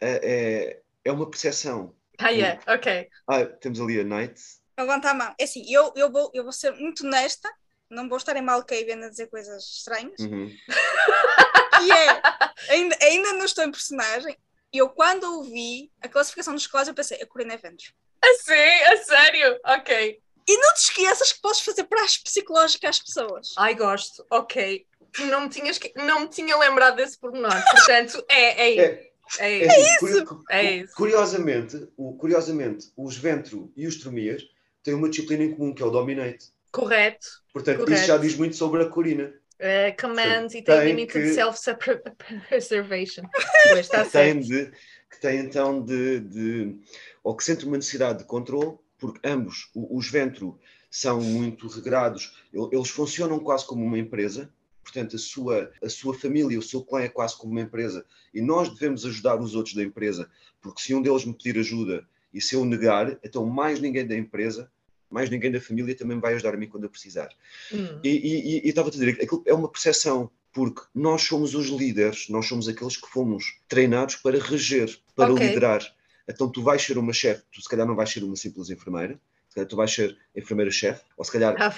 é, 0.00 0.20
é, 0.22 0.80
é 1.04 1.12
uma 1.12 1.28
percepção. 1.28 1.94
Ah, 2.18 2.30
yeah, 2.30 2.58
ok. 2.66 3.08
Ah, 3.28 3.44
temos 3.44 3.78
ali 3.80 4.00
a 4.00 4.04
Night 4.04 4.40
Levanta 4.78 5.10
a 5.10 5.14
mão. 5.14 5.34
É 5.38 5.44
assim, 5.44 5.64
eu, 5.72 5.92
eu, 5.96 6.10
vou, 6.10 6.30
eu 6.34 6.42
vou 6.42 6.52
ser 6.52 6.72
muito 6.72 7.06
honesta, 7.06 7.50
não 7.90 8.08
vou 8.08 8.18
estar 8.18 8.36
em 8.36 8.42
Malcavian 8.42 9.04
a 9.04 9.08
dizer 9.08 9.28
coisas 9.28 9.64
estranhas. 9.64 10.18
Uhum. 10.20 10.50
E 11.82 11.90
é, 11.90 12.72
ainda, 12.72 12.96
ainda 13.02 13.32
não 13.34 13.44
estou 13.44 13.62
em 13.62 13.70
personagem. 13.70 14.34
Eu, 14.72 14.88
quando 14.88 15.24
ouvi 15.24 15.90
a 16.00 16.08
classificação 16.08 16.54
dos 16.54 16.66
clãs, 16.66 16.88
eu 16.88 16.94
pensei, 16.94 17.20
a 17.20 17.26
Corina 17.26 17.54
é 17.54 17.56
Ventos. 17.58 17.92
A 18.22 18.34
sim, 18.42 18.54
a 18.54 18.96
sério? 19.04 19.60
Ok. 19.62 20.20
E 20.48 20.56
não 20.58 20.74
te 20.74 20.80
esqueças 20.80 21.32
que 21.32 21.40
podes 21.40 21.60
fazer 21.60 21.84
praxe 21.84 22.22
psicológica 22.22 22.88
às 22.88 22.98
pessoas. 22.98 23.52
Ai, 23.58 23.74
gosto. 23.74 24.24
Ok. 24.30 24.86
Não 25.18 25.42
me, 25.42 25.48
tinhas, 25.48 25.78
não 25.96 26.20
me 26.20 26.28
tinha 26.28 26.56
lembrado 26.56 26.96
desse 26.96 27.18
pormenor. 27.18 27.52
Portanto, 27.70 28.24
é, 28.28 28.68
é, 28.68 28.78
é. 28.78 29.12
É, 29.38 29.66
é, 29.66 29.80
isso. 29.80 30.06
isso. 30.06 30.44
é 30.48 30.62
isso. 30.76 30.94
Curiosamente, 30.94 31.88
o, 31.96 32.16
curiosamente, 32.16 32.92
os 32.96 33.16
Ventro 33.16 33.72
e 33.76 33.86
os 33.86 33.96
Tromias 33.96 34.42
têm 34.86 34.94
uma 34.94 35.10
disciplina 35.10 35.44
em 35.44 35.52
comum, 35.52 35.74
que 35.74 35.82
é 35.82 35.86
o 35.86 35.90
Dominate. 35.90 36.46
Correto. 36.70 37.26
Portanto, 37.52 37.78
correto. 37.78 37.92
isso 37.98 38.06
já 38.06 38.16
diz 38.16 38.36
muito 38.36 38.56
sobre 38.56 38.82
a 38.82 38.88
Corina. 38.88 39.34
Uh, 39.58 40.00
command 40.00 40.48
e 40.54 40.62
tem 40.62 40.84
limited 40.84 41.28
que... 41.28 41.34
self-preservation. 41.34 43.24
está 43.80 44.04
tem 44.04 44.38
de, 44.38 44.70
que 45.10 45.20
tem 45.20 45.40
então 45.40 45.82
de, 45.82 46.20
de. 46.20 46.76
ou 47.24 47.34
que 47.34 47.42
sente 47.42 47.64
uma 47.64 47.76
necessidade 47.76 48.18
de 48.18 48.24
controle, 48.26 48.76
porque 48.98 49.18
ambos, 49.26 49.70
os 49.74 50.10
Ventro, 50.10 50.58
são 50.90 51.20
muito 51.20 51.66
regrados, 51.68 52.36
eles 52.70 52.88
funcionam 52.88 53.38
quase 53.38 53.66
como 53.66 53.84
uma 53.84 53.98
empresa, 53.98 54.50
portanto, 54.84 55.16
a 55.16 55.18
sua, 55.18 55.72
a 55.82 55.88
sua 55.88 56.14
família, 56.14 56.58
o 56.58 56.62
seu 56.62 56.82
clã 56.82 57.00
é 57.00 57.08
quase 57.08 57.36
como 57.36 57.52
uma 57.52 57.60
empresa, 57.62 58.04
e 58.32 58.40
nós 58.40 58.68
devemos 58.68 59.04
ajudar 59.04 59.40
os 59.40 59.54
outros 59.54 59.74
da 59.74 59.82
empresa, 59.82 60.30
porque 60.60 60.80
se 60.80 60.94
um 60.94 61.02
deles 61.02 61.24
me 61.24 61.34
pedir 61.34 61.58
ajuda 61.58 62.06
e 62.32 62.40
se 62.40 62.54
eu 62.54 62.64
negar, 62.64 63.18
então 63.24 63.46
mais 63.46 63.80
ninguém 63.80 64.06
da 64.06 64.16
empresa, 64.16 64.70
mais 65.10 65.30
ninguém 65.30 65.50
da 65.50 65.60
família 65.60 65.94
também 65.94 66.18
vai 66.18 66.34
ajudar 66.34 66.54
a 66.54 66.56
mim 66.56 66.68
quando 66.68 66.84
eu 66.84 66.90
precisar. 66.90 67.28
Hum. 67.72 68.00
E, 68.02 68.08
e, 68.08 68.66
e, 68.66 68.68
estava 68.68 68.88
a 68.88 68.90
dizer, 68.90 69.10
aquilo 69.10 69.42
é 69.46 69.54
uma 69.54 69.68
percepção, 69.68 70.30
porque 70.52 70.82
nós 70.94 71.22
somos 71.22 71.54
os 71.54 71.68
líderes, 71.68 72.28
nós 72.28 72.46
somos 72.46 72.68
aqueles 72.68 72.96
que 72.96 73.08
fomos 73.08 73.60
treinados 73.68 74.16
para 74.16 74.38
reger, 74.38 74.98
para 75.14 75.32
okay. 75.32 75.48
liderar. 75.48 75.82
Então 76.28 76.50
tu 76.50 76.62
vais 76.62 76.82
ser 76.82 76.98
uma 76.98 77.12
chefe, 77.12 77.42
tu 77.52 77.62
se 77.62 77.68
calhar 77.68 77.86
não 77.86 77.94
vais 77.94 78.10
ser 78.10 78.24
uma 78.24 78.36
simples 78.36 78.70
enfermeira, 78.70 79.20
se 79.48 79.54
calhar 79.54 79.68
tu 79.68 79.76
vais 79.76 79.92
ser 79.92 80.16
enfermeira-chefe, 80.34 81.02
ou 81.16 81.24
se 81.24 81.30
calhar 81.30 81.54
ah, 81.58 81.68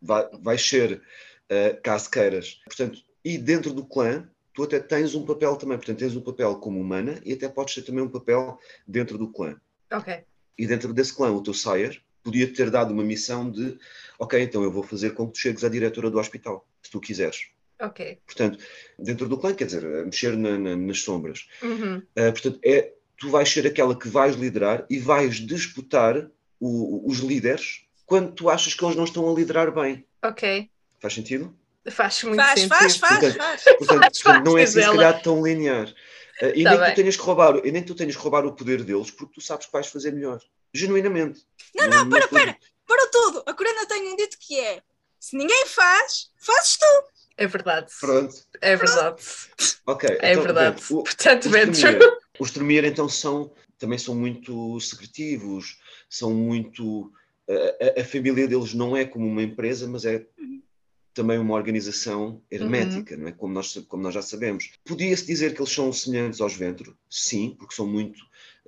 vai, 0.00 0.28
vais 0.40 0.62
ser 0.62 1.02
uh, 1.50 1.82
caso 1.82 2.10
queiras. 2.10 2.60
Portanto, 2.64 3.02
e 3.24 3.36
dentro 3.36 3.72
do 3.72 3.84
clã, 3.84 4.28
tu 4.52 4.62
até 4.62 4.78
tens 4.78 5.14
um 5.14 5.24
papel 5.24 5.56
também, 5.56 5.76
portanto 5.76 5.98
tens 5.98 6.14
um 6.14 6.20
papel 6.20 6.56
como 6.56 6.80
humana 6.80 7.20
e 7.24 7.32
até 7.32 7.48
podes 7.48 7.74
ter 7.74 7.82
também 7.82 8.04
um 8.04 8.08
papel 8.08 8.58
dentro 8.86 9.18
do 9.18 9.28
clã. 9.28 9.58
Ok. 9.92 10.22
E 10.56 10.66
dentro 10.66 10.92
desse 10.92 11.14
clã, 11.14 11.30
o 11.30 11.42
teu 11.42 11.54
sire 11.54 12.00
podia 12.28 12.52
ter 12.52 12.70
dado 12.70 12.92
uma 12.92 13.02
missão 13.02 13.50
de, 13.50 13.78
ok, 14.18 14.40
então 14.42 14.62
eu 14.62 14.70
vou 14.70 14.82
fazer 14.82 15.14
com 15.14 15.26
que 15.26 15.32
tu 15.32 15.38
chegues 15.38 15.64
à 15.64 15.68
diretora 15.68 16.10
do 16.10 16.18
hospital, 16.18 16.68
se 16.82 16.90
tu 16.90 17.00
quiseres. 17.00 17.48
Ok. 17.80 18.18
Portanto, 18.26 18.58
dentro 18.98 19.26
do 19.28 19.38
clã, 19.38 19.54
quer 19.54 19.64
dizer, 19.64 19.82
mexer 20.04 20.36
na, 20.36 20.58
na, 20.58 20.76
nas 20.76 21.00
sombras. 21.00 21.48
Uhum. 21.62 21.98
Uh, 21.98 22.32
portanto, 22.32 22.60
é, 22.62 22.92
tu 23.16 23.30
vais 23.30 23.48
ser 23.48 23.66
aquela 23.66 23.98
que 23.98 24.08
vais 24.08 24.36
liderar 24.36 24.84
e 24.90 24.98
vais 24.98 25.36
disputar 25.36 26.28
o, 26.60 27.08
os 27.08 27.18
líderes 27.18 27.86
quando 28.04 28.32
tu 28.32 28.50
achas 28.50 28.74
que 28.74 28.84
eles 28.84 28.96
não 28.96 29.04
estão 29.04 29.30
a 29.30 29.34
liderar 29.34 29.72
bem. 29.72 30.04
Ok. 30.22 30.68
Faz 31.00 31.14
sentido? 31.14 31.56
Faz 31.88 32.22
muito 32.24 32.36
faz, 32.36 32.60
sentido. 32.60 32.68
Faz, 32.68 32.96
faz, 32.96 33.18
portanto, 33.20 33.36
faz. 33.38 33.64
Portanto, 33.64 34.00
faz, 34.00 34.20
faz, 34.20 34.44
não 34.44 34.58
é 34.58 34.62
assim, 34.64 34.80
se 34.80 34.86
calhar 34.86 35.22
tão 35.22 35.42
linear. 35.42 35.88
Uh, 36.42 36.52
e, 36.54 36.64
tá 36.64 36.70
nem 36.76 36.90
tu 36.90 36.96
tenhas 36.96 37.16
que 37.16 37.22
roubar, 37.22 37.56
e 37.64 37.72
nem 37.72 37.82
tu 37.82 37.94
tenhas 37.94 38.16
que 38.16 38.22
roubar 38.22 38.44
o 38.44 38.52
poder 38.52 38.84
deles 38.84 39.10
porque 39.10 39.34
tu 39.34 39.40
sabes 39.40 39.66
que 39.66 39.72
vais 39.72 39.86
fazer 39.86 40.12
melhor. 40.12 40.40
Genuinamente. 40.72 41.46
Não, 41.74 41.88
não, 41.88 42.04
não 42.04 42.10
para, 42.10 42.28
para, 42.28 42.56
para 42.86 43.06
tudo. 43.08 43.42
A 43.46 43.54
Corina 43.54 43.86
tem 43.86 44.12
um 44.12 44.16
dito 44.16 44.36
que 44.40 44.58
é: 44.58 44.82
se 45.18 45.36
ninguém 45.36 45.66
faz, 45.66 46.30
fazes 46.36 46.76
tu. 46.76 47.18
É 47.36 47.46
verdade. 47.46 47.92
Pronto. 48.00 48.34
É 48.60 48.76
verdade. 48.76 49.22
Ok. 49.86 50.08
É 50.20 50.32
então, 50.32 50.42
verdade. 50.42 50.76
Bem, 50.76 50.98
o, 50.98 51.02
Portanto, 51.04 51.44
os 51.46 51.50
Venture. 51.52 51.98
Os 52.40 52.50
Tremere, 52.50 52.88
então, 52.88 53.08
são, 53.08 53.52
também 53.78 53.98
são 53.98 54.14
muito 54.14 54.78
secretivos, 54.80 55.78
são 56.08 56.32
muito. 56.34 57.12
A, 57.48 58.00
a, 58.00 58.04
família 58.04 58.46
deles 58.46 58.74
não 58.74 58.96
é 58.96 59.04
como 59.04 59.26
uma 59.26 59.42
empresa, 59.42 59.86
mas 59.88 60.04
é 60.04 60.26
também 61.14 61.38
uma 61.38 61.54
organização 61.54 62.42
hermética, 62.50 63.14
uhum. 63.14 63.22
não 63.22 63.28
é? 63.28 63.32
como, 63.32 63.52
nós, 63.52 63.74
como 63.88 64.02
nós 64.02 64.14
já 64.14 64.22
sabemos. 64.22 64.70
Podia-se 64.84 65.26
dizer 65.26 65.54
que 65.54 65.60
eles 65.60 65.72
são 65.72 65.92
semelhantes 65.92 66.40
aos 66.40 66.54
Ventro? 66.54 66.96
Sim, 67.10 67.56
porque 67.58 67.74
são 67.74 67.86
muito 67.86 68.18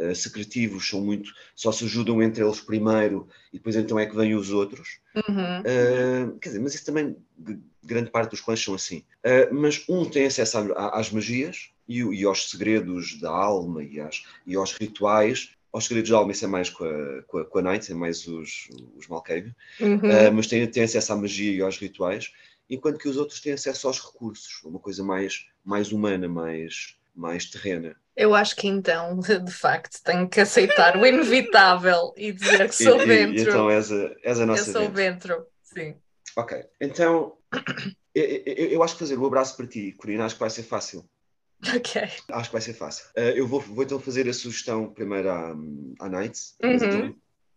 uh, 0.01 0.15
secretivos, 0.15 0.89
são 0.89 1.01
muito, 1.01 1.33
só 1.55 1.71
se 1.71 1.85
ajudam 1.85 2.23
entre 2.23 2.43
eles 2.43 2.61
primeiro 2.61 3.29
e 3.53 3.59
depois 3.59 3.77
então 3.77 3.99
é 3.99 4.07
que 4.07 4.17
vêm 4.17 4.35
os 4.35 4.51
outros. 4.51 4.99
Uhum. 5.15 5.61
Uh, 5.61 6.39
quer 6.39 6.49
dizer, 6.49 6.61
mas 6.61 6.75
isso 6.75 6.85
também, 6.85 7.17
grande 7.85 8.11
parte 8.11 8.31
dos 8.31 8.41
clãs 8.41 8.63
são 8.63 8.75
assim. 8.75 9.05
Uh, 9.25 9.55
mas 9.55 9.85
um 9.89 10.05
tem 10.05 10.27
acesso 10.27 10.59
a, 10.59 10.99
às 10.99 11.11
magias 11.11 11.71
e, 11.89 12.01
e, 12.01 12.25
aos 12.25 12.51
segredos 12.51 13.21
da 13.21 13.31
alma 13.31 13.83
e, 13.83 14.01
às, 14.01 14.25
e 14.47 14.57
aos 14.57 14.73
rituais, 14.73 15.51
aos 15.73 15.87
segredos 15.87 16.11
da 16.11 16.17
alma, 16.17 16.33
isso 16.33 16.45
é 16.45 16.49
mais 16.49 16.71
com 16.71 16.85
a, 16.85 17.23
com 17.23 17.39
a, 17.39 17.45
com 17.45 17.59
a 17.59 17.63
Knights, 17.63 17.91
é 17.91 17.95
mais 17.95 18.27
os, 18.27 18.69
os 18.97 19.07
Malkavian, 19.09 19.55
uhum. 19.81 19.97
uh, 19.97 20.33
mas 20.35 20.47
tem, 20.47 20.67
tem 20.67 20.83
acesso 20.83 21.13
à 21.13 21.17
magia 21.17 21.53
e 21.53 21.63
aos 21.63 21.79
rituais, 21.79 22.33
enquanto 22.69 22.99
que 22.99 23.09
os 23.09 23.17
outros 23.17 23.41
têm 23.41 23.53
acesso 23.53 23.89
aos 23.89 24.01
recursos, 24.01 24.63
uma 24.65 24.79
coisa 24.79 25.03
mais, 25.03 25.47
mais 25.65 25.91
humana, 25.91 26.29
mais, 26.29 26.97
mais 27.15 27.45
terrena. 27.47 27.97
Eu 28.21 28.35
acho 28.35 28.55
que 28.55 28.69
então, 28.69 29.19
de 29.43 29.51
facto, 29.51 29.99
tenho 30.05 30.29
que 30.29 30.43
aceitar 30.43 30.95
o 30.95 31.07
inevitável 31.07 32.13
e 32.19 32.31
dizer 32.31 32.69
que 32.69 32.75
sou 32.75 33.01
e, 33.01 33.07
ventro. 33.07 33.39
E, 33.39 33.41
então 33.41 33.71
és 33.71 33.91
a, 33.91 34.11
és 34.23 34.39
a 34.39 34.45
nossa 34.45 34.69
Eu 34.69 34.73
sou 34.75 34.91
ventro, 34.91 35.47
sim. 35.63 35.97
Ok, 36.37 36.63
então 36.79 37.39
eu, 38.15 38.25
eu, 38.25 38.67
eu, 38.73 38.83
acho 38.83 38.93
que 38.93 39.01
fazer 39.01 39.17
o 39.17 39.25
abraço 39.25 39.57
para 39.57 39.67
ti, 39.67 39.93
Corina, 39.93 40.27
acho 40.27 40.35
que 40.35 40.41
vai 40.41 40.51
ser 40.51 40.65
fácil. 40.65 41.09
Ok. 41.75 42.03
Acho 42.31 42.51
que 42.51 42.53
vai 42.53 42.61
ser 42.61 42.75
fácil. 42.75 43.07
Uh, 43.17 43.33
eu 43.35 43.47
vou, 43.47 43.61
vou, 43.61 43.85
então 43.85 43.99
fazer 43.99 44.29
a 44.29 44.35
sugestão 44.35 44.93
primeiro 44.93 45.31
à, 45.31 45.53
à. 45.53 45.53
Uhum. 45.53 46.35
Então, 46.63 47.17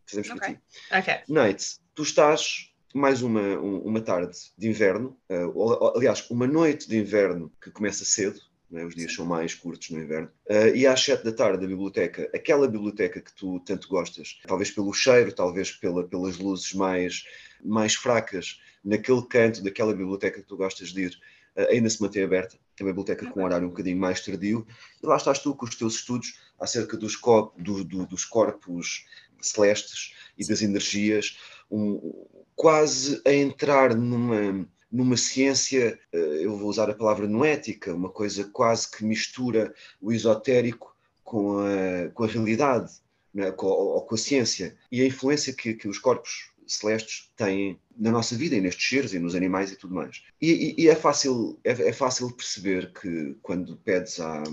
fazemos 0.09 0.29
okay. 0.29 0.29
por 0.29 0.41
ti. 0.47 0.61
Ok. 0.93 1.13
Nights, 1.27 1.81
tu 1.93 2.03
estás 2.03 2.73
mais 2.95 3.21
uma, 3.21 3.59
uma 3.59 3.99
tarde 3.99 4.37
de 4.57 4.69
inverno, 4.69 5.17
uh, 5.29 5.97
aliás, 5.97 6.29
uma 6.29 6.47
noite 6.47 6.87
de 6.87 6.97
inverno 6.97 7.51
que 7.61 7.69
começa 7.69 8.05
cedo, 8.05 8.39
né? 8.73 8.83
os 8.83 8.95
dias 8.95 9.13
são 9.13 9.25
mais 9.25 9.53
curtos 9.53 9.91
no 9.91 9.99
inverno, 10.01 10.29
uh, 10.49 10.75
e 10.75 10.87
às 10.87 10.99
sete 10.99 11.23
da 11.23 11.31
tarde 11.31 11.61
da 11.61 11.67
biblioteca, 11.67 12.29
aquela 12.33 12.67
biblioteca 12.67 13.21
que 13.21 13.33
tu 13.33 13.59
tanto 13.59 13.87
gostas, 13.87 14.41
talvez 14.47 14.71
pelo 14.71 14.91
cheiro, 14.91 15.31
talvez 15.31 15.71
pela, 15.71 16.03
pelas 16.03 16.37
luzes 16.39 16.73
mais, 16.73 17.23
mais 17.63 17.93
fracas, 17.93 18.59
naquele 18.83 19.21
canto 19.27 19.63
daquela 19.63 19.93
biblioteca 19.93 20.41
que 20.41 20.47
tu 20.47 20.57
gostas 20.57 20.89
de 20.89 21.03
ir, 21.03 21.19
uh, 21.55 21.69
ainda 21.69 21.89
se 21.89 22.01
mantém 22.01 22.23
aberta, 22.23 22.57
é 22.79 22.83
uma 22.83 22.89
biblioteca 22.89 23.29
com 23.29 23.41
um 23.41 23.43
horário 23.43 23.67
um 23.67 23.69
bocadinho 23.69 23.97
mais 23.97 24.25
tardio, 24.25 24.65
e 25.01 25.05
lá 25.05 25.17
estás 25.17 25.37
tu 25.39 25.55
com 25.55 25.65
os 25.65 25.75
teus 25.75 25.95
estudos 25.95 26.39
acerca 26.59 26.97
dos, 26.97 27.15
cop, 27.15 27.61
do, 27.61 27.83
do, 27.83 28.07
dos 28.07 28.25
corpos 28.25 29.05
celestes 29.39 30.13
e 30.37 30.47
das 30.47 30.61
energias, 30.61 31.37
um, 31.69 32.25
quase 32.55 33.21
a 33.25 33.31
entrar 33.31 33.95
numa, 33.95 34.67
numa 34.93 35.17
ciência, 35.17 35.99
eh, 36.13 36.39
eu 36.41 36.55
vou 36.55 36.69
usar 36.69 36.87
a 36.87 36.93
palavra 36.93 37.27
noética, 37.27 37.95
uma 37.95 38.09
coisa 38.11 38.43
quase 38.43 38.89
que 38.91 39.03
mistura 39.03 39.73
o 39.99 40.11
esotérico 40.11 40.95
com 41.23 41.57
a, 41.57 42.09
com 42.11 42.23
a 42.23 42.27
realidade, 42.27 42.93
né, 43.33 43.51
com, 43.51 43.65
ou, 43.65 44.01
com 44.03 44.13
a 44.13 44.17
ciência, 44.17 44.77
e 44.91 45.01
a 45.01 45.07
influência 45.07 45.51
que, 45.51 45.73
que 45.73 45.87
os 45.87 45.97
corpos 45.97 46.51
celestes 46.67 47.31
têm 47.35 47.79
na 47.97 48.11
nossa 48.11 48.35
vida 48.35 48.55
e 48.55 48.61
nestes 48.61 48.87
seres 48.87 49.13
e 49.13 49.19
nos 49.19 49.33
animais 49.33 49.71
e 49.71 49.75
tudo 49.75 49.95
mais. 49.95 50.21
E, 50.39 50.75
e, 50.77 50.83
e 50.83 50.87
é, 50.87 50.95
fácil, 50.95 51.59
é, 51.63 51.71
é, 51.71 51.91
fácil 51.91 52.31
perceber 52.31 52.93
que 52.93 53.35
quando 53.41 53.75
pedes 53.77 54.19
à, 54.19 54.43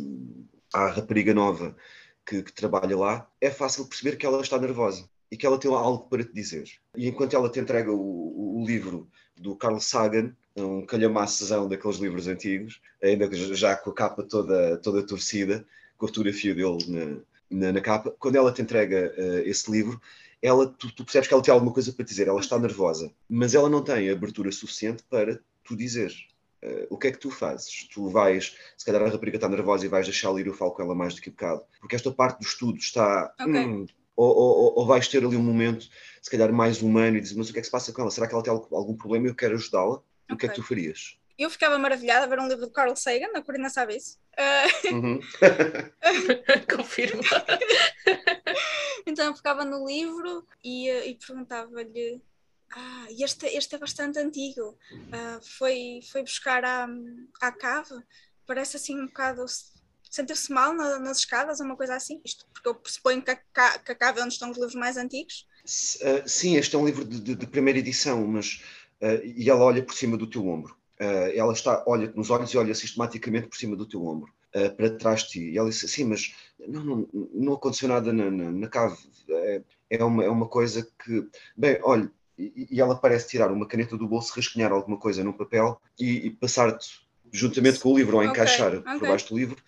à 0.72 0.88
rapariga 0.88 1.34
nova 1.34 1.76
que, 2.26 2.42
que 2.42 2.52
trabalha 2.52 2.96
lá, 2.96 3.30
é 3.42 3.50
fácil 3.50 3.86
perceber 3.86 4.16
que 4.16 4.24
ela 4.24 4.40
está 4.40 4.58
nervosa 4.58 5.06
e 5.30 5.36
que 5.36 5.46
ela 5.46 5.58
tem 5.58 5.70
algo 5.70 6.08
para 6.08 6.24
te 6.24 6.32
dizer. 6.32 6.64
E 6.96 7.08
enquanto 7.08 7.34
ela 7.34 7.50
te 7.50 7.60
entrega 7.60 7.92
o, 7.92 8.60
o 8.60 8.66
livro 8.66 9.08
do 9.40 9.56
Carl 9.56 9.80
Sagan, 9.80 10.32
um 10.56 10.84
calhamaçozão 10.84 11.68
daqueles 11.68 11.96
livros 11.96 12.26
antigos, 12.26 12.80
ainda 13.02 13.28
já 13.54 13.76
com 13.76 13.90
a 13.90 13.94
capa 13.94 14.22
toda, 14.22 14.76
toda 14.78 15.06
torcida, 15.06 15.64
com 15.96 16.06
a 16.06 16.08
fotografia 16.08 16.54
dele 16.54 16.84
na, 16.88 17.20
na, 17.50 17.72
na 17.72 17.80
capa, 17.80 18.14
quando 18.18 18.36
ela 18.36 18.52
te 18.52 18.62
entrega 18.62 19.14
uh, 19.16 19.48
esse 19.48 19.70
livro, 19.70 20.00
ela, 20.42 20.66
tu, 20.66 20.94
tu, 20.94 21.04
percebes 21.04 21.28
que 21.28 21.34
ela 21.34 21.42
tem 21.42 21.52
alguma 21.52 21.72
coisa 21.72 21.92
para 21.92 22.04
te 22.04 22.08
dizer, 22.08 22.28
ela 22.28 22.40
está 22.40 22.58
nervosa, 22.58 23.12
mas 23.28 23.54
ela 23.54 23.68
não 23.68 23.82
tem 23.82 24.10
abertura 24.10 24.52
suficiente 24.52 25.02
para 25.08 25.40
tu 25.64 25.76
dizer. 25.76 26.12
Uh, 26.62 26.86
o 26.90 26.98
que 26.98 27.08
é 27.08 27.12
que 27.12 27.18
tu 27.18 27.30
fazes? 27.30 27.88
Tu 27.88 28.08
vais, 28.08 28.54
se 28.76 28.84
calhar 28.84 29.02
a 29.02 29.08
rapariga 29.08 29.38
está 29.38 29.48
nervosa 29.48 29.86
e 29.86 29.88
vais 29.88 30.06
deixá-la 30.06 30.40
ir, 30.40 30.46
eu 30.46 30.54
falo 30.54 30.72
com 30.72 30.82
ela 30.82 30.94
mais 30.94 31.14
do 31.14 31.22
que 31.22 31.30
um 31.30 31.32
bocado, 31.32 31.62
porque 31.80 31.96
esta 31.96 32.10
parte 32.10 32.40
do 32.40 32.46
estudo 32.46 32.78
está. 32.78 33.34
Okay. 33.40 33.64
Hum, 33.64 33.86
ou, 34.20 34.36
ou, 34.36 34.78
ou, 34.78 34.86
vais 34.86 35.08
ter 35.08 35.24
ali 35.24 35.36
um 35.36 35.42
momento, 35.42 35.88
se 36.20 36.30
calhar 36.30 36.52
mais 36.52 36.82
humano, 36.82 37.16
e 37.16 37.20
dizer, 37.20 37.36
mas 37.36 37.48
o 37.48 37.52
que 37.52 37.58
é 37.58 37.62
que 37.62 37.66
se 37.66 37.72
passa 37.72 37.92
com 37.92 38.02
ela? 38.02 38.10
Será 38.10 38.26
que 38.26 38.34
ela 38.34 38.42
tem 38.42 38.52
algum 38.52 38.96
problema 38.96 39.26
e 39.26 39.30
eu 39.30 39.34
quero 39.34 39.54
ajudá-la? 39.54 39.94
Okay. 39.94 40.34
O 40.34 40.36
que 40.36 40.46
é 40.46 40.48
que 40.48 40.54
tu 40.54 40.62
farias? 40.62 41.16
Eu 41.38 41.48
ficava 41.48 41.78
maravilhada 41.78 42.26
a 42.26 42.28
ver 42.28 42.38
um 42.38 42.46
livro 42.46 42.66
do 42.66 42.72
Carl 42.72 42.94
Sagan, 42.94 43.30
a 43.34 43.42
Corina 43.42 43.70
sabe 43.70 43.96
isso. 43.96 44.18
Uh... 44.38 44.94
Uhum. 44.94 45.20
Confirmo. 46.76 47.22
então 49.06 49.26
eu 49.26 49.34
ficava 49.34 49.64
no 49.64 49.86
livro 49.86 50.46
e, 50.62 50.90
e 50.90 51.14
perguntava-lhe 51.14 52.20
ah, 52.72 53.06
este, 53.18 53.46
este 53.46 53.74
é 53.74 53.78
bastante 53.78 54.18
antigo. 54.18 54.78
Uh, 54.92 55.40
foi, 55.58 56.00
foi 56.10 56.22
buscar 56.22 56.64
à, 56.64 56.86
à 57.40 57.52
cave. 57.52 57.94
Parece 58.46 58.76
assim 58.76 59.00
um 59.00 59.06
bocado 59.06 59.44
sentir-se 60.10 60.52
mal 60.52 60.74
na, 60.74 60.98
nas 60.98 61.18
escadas, 61.18 61.60
uma 61.60 61.76
coisa 61.76 61.94
assim. 61.94 62.20
Isto 62.24 62.44
porque 62.52 62.68
eu 62.68 62.74
pressuponho 62.74 63.22
que 63.22 63.30
a, 63.30 63.36
que 63.36 63.92
a 63.92 63.94
cave 63.94 64.20
é 64.20 64.24
onde 64.24 64.34
estão 64.34 64.50
os 64.50 64.56
livros 64.56 64.74
mais 64.74 64.96
antigos. 64.96 65.46
Uh, 65.64 66.28
sim, 66.28 66.56
este 66.56 66.74
é 66.74 66.78
um 66.78 66.84
livro 66.84 67.04
de, 67.04 67.20
de, 67.20 67.34
de 67.36 67.46
primeira 67.46 67.78
edição, 67.78 68.26
mas 68.26 68.62
uh, 69.00 69.24
e 69.24 69.48
ela 69.48 69.64
olha 69.64 69.82
por 69.82 69.94
cima 69.94 70.16
do 70.16 70.26
teu 70.26 70.46
ombro. 70.48 70.76
ela 70.98 71.52
está, 71.52 71.84
olha 71.86 72.12
nos 72.14 72.28
olhos 72.28 72.52
e 72.52 72.58
olha 72.58 72.74
sistematicamente 72.74 73.46
por 73.46 73.56
cima 73.56 73.76
do 73.76 73.86
teu 73.86 74.04
ombro. 74.04 74.32
para 74.76 74.90
trás 74.90 75.22
de 75.22 75.28
ti. 75.28 75.50
E 75.50 75.58
ela 75.58 75.70
disse 75.70 75.86
assim, 75.86 76.04
mas 76.04 76.34
não, 76.58 76.84
não, 76.84 77.08
não 77.32 77.52
aconteceu 77.54 77.88
nada 77.88 78.12
na, 78.12 78.30
na, 78.30 78.50
na 78.50 78.68
cave. 78.68 78.98
É, 79.28 79.62
é, 79.90 80.04
uma, 80.04 80.24
é 80.24 80.28
uma 80.28 80.48
coisa 80.48 80.86
que... 81.04 81.26
Bem, 81.56 81.78
olha, 81.82 82.10
e, 82.36 82.80
ela 82.80 82.96
parece 82.96 83.28
tirar 83.28 83.52
uma 83.52 83.66
caneta 83.66 83.96
do 83.96 84.08
bolso, 84.08 84.32
rascunhar 84.34 84.72
alguma 84.72 84.96
coisa 84.96 85.22
num 85.22 85.32
papel 85.32 85.80
e, 85.98 86.26
e 86.26 86.30
passar-te 86.30 87.00
juntamente 87.32 87.78
com 87.78 87.92
o 87.92 87.96
livro 87.96 88.16
ou 88.16 88.24
encaixar 88.24 88.74
okay, 88.74 88.98
por 88.98 89.08
baixo 89.08 89.28
do 89.28 89.38
livro 89.38 89.62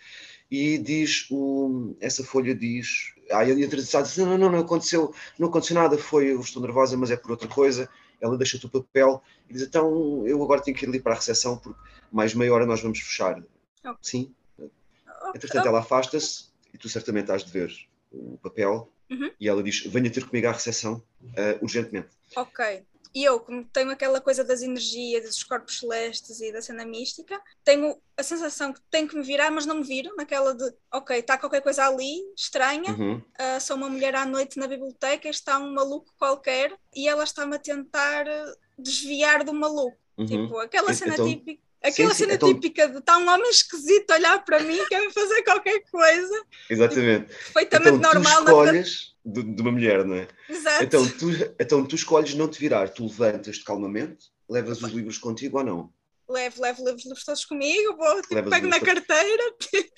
e 0.53 0.77
diz 0.77 1.27
o, 1.31 1.97
essa 1.99 2.23
folha 2.23 2.55
diz 2.55 3.15
aí 3.31 3.51
a 3.51 3.55
entrevistada 3.55 4.05
diz 4.05 4.19
não, 4.19 4.37
não, 4.37 4.51
não 4.51 4.59
aconteceu 4.59 5.15
não 5.39 5.49
aconteceu 5.49 5.75
nada 5.75 5.97
foi 5.97 6.31
eu 6.31 6.41
estou 6.43 6.61
nervosa 6.61 6.95
mas 6.95 7.11
é 7.11 7.17
por 7.17 7.31
outra 7.31 7.49
coisa 7.49 7.89
ela 8.21 8.37
deixa-te 8.37 8.67
o 8.67 8.69
papel 8.69 9.23
e 9.49 9.55
diz 9.55 9.63
então 9.63 10.27
eu 10.27 10.43
agora 10.43 10.61
tenho 10.61 10.77
que 10.77 10.85
ir 10.85 10.91
ali 10.91 11.01
para 11.01 11.13
a 11.13 11.17
recepção 11.17 11.57
porque 11.57 11.81
mais 12.13 12.35
meia 12.35 12.53
hora 12.53 12.67
nós 12.67 12.83
vamos 12.83 13.01
fechar 13.01 13.39
okay. 13.39 13.95
sim 14.03 14.35
entretanto 15.35 15.67
ela 15.67 15.79
afasta-se 15.79 16.51
e 16.75 16.77
tu 16.77 16.87
certamente 16.87 17.33
has 17.33 17.43
de 17.43 17.51
ver 17.51 17.73
o 18.13 18.37
papel 18.43 18.93
uhum. 19.11 19.31
e 19.41 19.49
ela 19.49 19.63
diz 19.63 19.87
venha 19.87 20.11
ter 20.11 20.27
comigo 20.27 20.49
à 20.49 20.53
recepção 20.53 21.03
uh, 21.23 21.65
urgentemente 21.65 22.11
Ok. 22.35 22.83
E 23.15 23.25
eu, 23.25 23.39
como 23.41 23.65
tenho 23.65 23.91
aquela 23.91 24.21
coisa 24.21 24.43
das 24.43 24.63
energias, 24.63 25.25
dos 25.25 25.43
corpos 25.43 25.79
celestes 25.79 26.41
e 26.41 26.51
da 26.51 26.63
cena 26.63 26.85
mística, 26.85 27.41
tenho 27.63 27.97
a 28.17 28.23
sensação 28.23 28.73
que 28.73 28.81
tenho 28.91 29.07
que 29.07 29.17
me 29.17 29.23
virar, 29.23 29.51
mas 29.51 29.67
não 29.67 29.77
me 29.77 29.83
viro, 29.83 30.15
naquela 30.17 30.55
de, 30.55 30.73
ok, 30.91 31.19
está 31.19 31.37
qualquer 31.37 31.61
coisa 31.61 31.87
ali, 31.87 32.23
estranha, 32.37 32.93
uhum. 32.93 33.17
uh, 33.17 33.61
sou 33.61 33.77
uma 33.77 33.89
mulher 33.89 34.15
à 34.15 34.25
noite 34.25 34.59
na 34.59 34.67
biblioteca, 34.67 35.29
está 35.29 35.59
um 35.59 35.73
maluco 35.75 36.13
qualquer 36.19 36.75
e 36.95 37.07
ela 37.07 37.25
está-me 37.25 37.57
a 37.57 37.59
tentar 37.59 38.25
desviar 38.79 39.45
do 39.45 39.53
maluco. 39.53 39.97
Uhum. 40.17 40.27
Tipo, 40.27 40.59
aquela 40.59 40.93
cena 40.95 41.15
então, 41.15 41.27
típica. 41.27 41.63
Aquela 41.83 42.11
sim, 42.11 42.15
sim, 42.15 42.25
cena 42.25 42.35
então... 42.35 42.49
típica 42.55 42.89
de 42.89 42.99
está 42.99 43.19
um 43.19 43.29
homem 43.29 43.51
esquisito 43.51 44.11
a 44.13 44.15
olhar 44.15 44.45
para 44.45 44.61
mim, 44.61 44.79
quer 44.89 45.11
fazer 45.11 45.43
qualquer 45.43 45.83
coisa. 45.91 46.45
Exatamente. 46.71 47.27
Perfeitamente 47.27 47.97
então, 47.97 48.15
normal. 48.15 48.37
Tu 48.37 48.51
escolhes, 48.51 49.12
de, 49.25 49.43
de, 49.43 49.63
uma 49.63 49.73
mulher, 49.73 50.05
não 50.05 50.17
é? 50.17 50.29
Exato. 50.49 50.85
Então 50.85 51.09
tu, 51.09 51.31
então 51.59 51.87
tu 51.87 51.95
escolhes 51.95 52.35
não 52.35 52.49
te 52.49 52.59
virar, 52.59 52.89
tu 52.89 53.05
levantas-te 53.05 53.65
calmamente, 53.65 54.31
levas 54.49 54.83
os 54.83 54.91
livros 54.91 55.19
contigo 55.19 55.59
ou 55.59 55.65
não? 55.65 55.93
Levo, 56.29 56.63
levo, 56.63 56.85
levo 56.85 56.97
os 56.97 57.05
livros 57.05 57.25
todos 57.25 57.45
comigo, 57.45 57.97
vou, 57.97 58.23
tipo, 58.23 58.51
pego 58.51 58.67
na 58.67 58.81
carteira 58.81 59.43
tipo, 59.59 59.93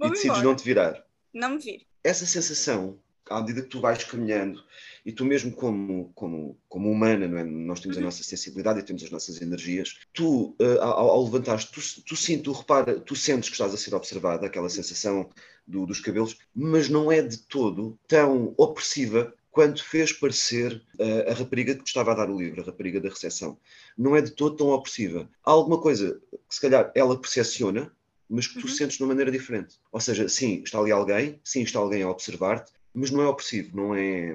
e 0.00 0.10
decides 0.10 0.24
embora. 0.24 0.42
não 0.42 0.56
te 0.56 0.64
virar. 0.64 1.04
Não 1.32 1.50
me 1.50 1.58
viro. 1.58 1.84
Essa 2.02 2.26
sensação, 2.26 2.98
à 3.28 3.40
medida 3.40 3.62
que 3.62 3.68
tu 3.68 3.80
vais 3.80 4.02
caminhando, 4.04 4.62
e 5.04 5.12
tu 5.12 5.24
mesmo 5.24 5.52
como, 5.52 6.12
como, 6.14 6.58
como 6.68 6.90
humana, 6.90 7.26
não 7.26 7.38
é? 7.38 7.44
nós 7.44 7.80
temos 7.80 7.96
uhum. 7.96 8.02
a 8.02 8.06
nossa 8.06 8.22
sensibilidade 8.22 8.80
e 8.80 8.82
temos 8.82 9.02
as 9.02 9.10
nossas 9.10 9.40
energias, 9.40 10.00
tu, 10.12 10.56
uh, 10.60 10.80
ao, 10.80 11.10
ao 11.10 11.24
levantar 11.24 11.62
tu, 11.64 11.80
tu, 12.04 12.16
sim, 12.16 12.38
tu, 12.38 12.52
repara, 12.52 13.00
tu 13.00 13.14
sentes 13.16 13.48
que 13.48 13.54
estás 13.54 13.74
a 13.74 13.76
ser 13.76 13.94
observada, 13.94 14.46
aquela 14.46 14.68
sensação 14.68 15.28
do, 15.66 15.86
dos 15.86 16.00
cabelos, 16.00 16.38
mas 16.54 16.88
não 16.88 17.10
é 17.10 17.22
de 17.22 17.38
todo 17.38 17.98
tão 18.06 18.54
opressiva 18.56 19.32
quanto 19.52 19.84
fez 19.84 20.12
parecer 20.12 20.82
uh, 20.98 21.30
a 21.30 21.34
rapariga 21.34 21.74
que 21.74 21.86
estava 21.86 22.12
a 22.12 22.14
dar 22.14 22.30
o 22.30 22.38
livro, 22.38 22.62
a 22.62 22.64
rapariga 22.64 22.98
da 22.98 23.10
recepção. 23.10 23.58
Não 23.96 24.16
é 24.16 24.22
de 24.22 24.30
todo 24.30 24.56
tão 24.56 24.68
opressiva. 24.70 25.28
Há 25.44 25.50
alguma 25.50 25.78
coisa 25.78 26.20
que 26.30 26.54
se 26.54 26.60
calhar 26.60 26.90
ela 26.94 27.20
percepciona, 27.20 27.92
mas 28.28 28.46
que 28.46 28.58
tu 28.58 28.66
uhum. 28.66 28.72
sentes 28.72 28.96
de 28.96 29.02
uma 29.02 29.10
maneira 29.10 29.30
diferente. 29.30 29.78
Ou 29.92 30.00
seja, 30.00 30.26
sim, 30.26 30.62
está 30.64 30.78
ali 30.78 30.90
alguém, 30.90 31.38
sim, 31.44 31.62
está 31.62 31.78
alguém 31.78 32.02
a 32.02 32.10
observar-te, 32.10 32.72
mas 32.94 33.10
não 33.10 33.22
é 33.22 33.28
opressivo, 33.28 33.76
não 33.76 33.94
é 33.94 34.34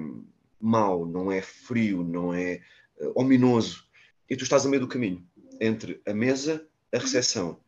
mau, 0.60 1.04
não 1.04 1.32
é 1.32 1.42
frio, 1.42 2.04
não 2.04 2.32
é 2.32 2.60
uh, 3.00 3.12
ominoso. 3.20 3.84
E 4.30 4.36
tu 4.36 4.44
estás 4.44 4.64
a 4.64 4.68
meio 4.68 4.82
do 4.82 4.88
caminho 4.88 5.26
entre 5.60 6.00
a 6.06 6.14
mesa, 6.14 6.64
a 6.92 6.96
uhum. 6.96 7.02
recepção. 7.02 7.60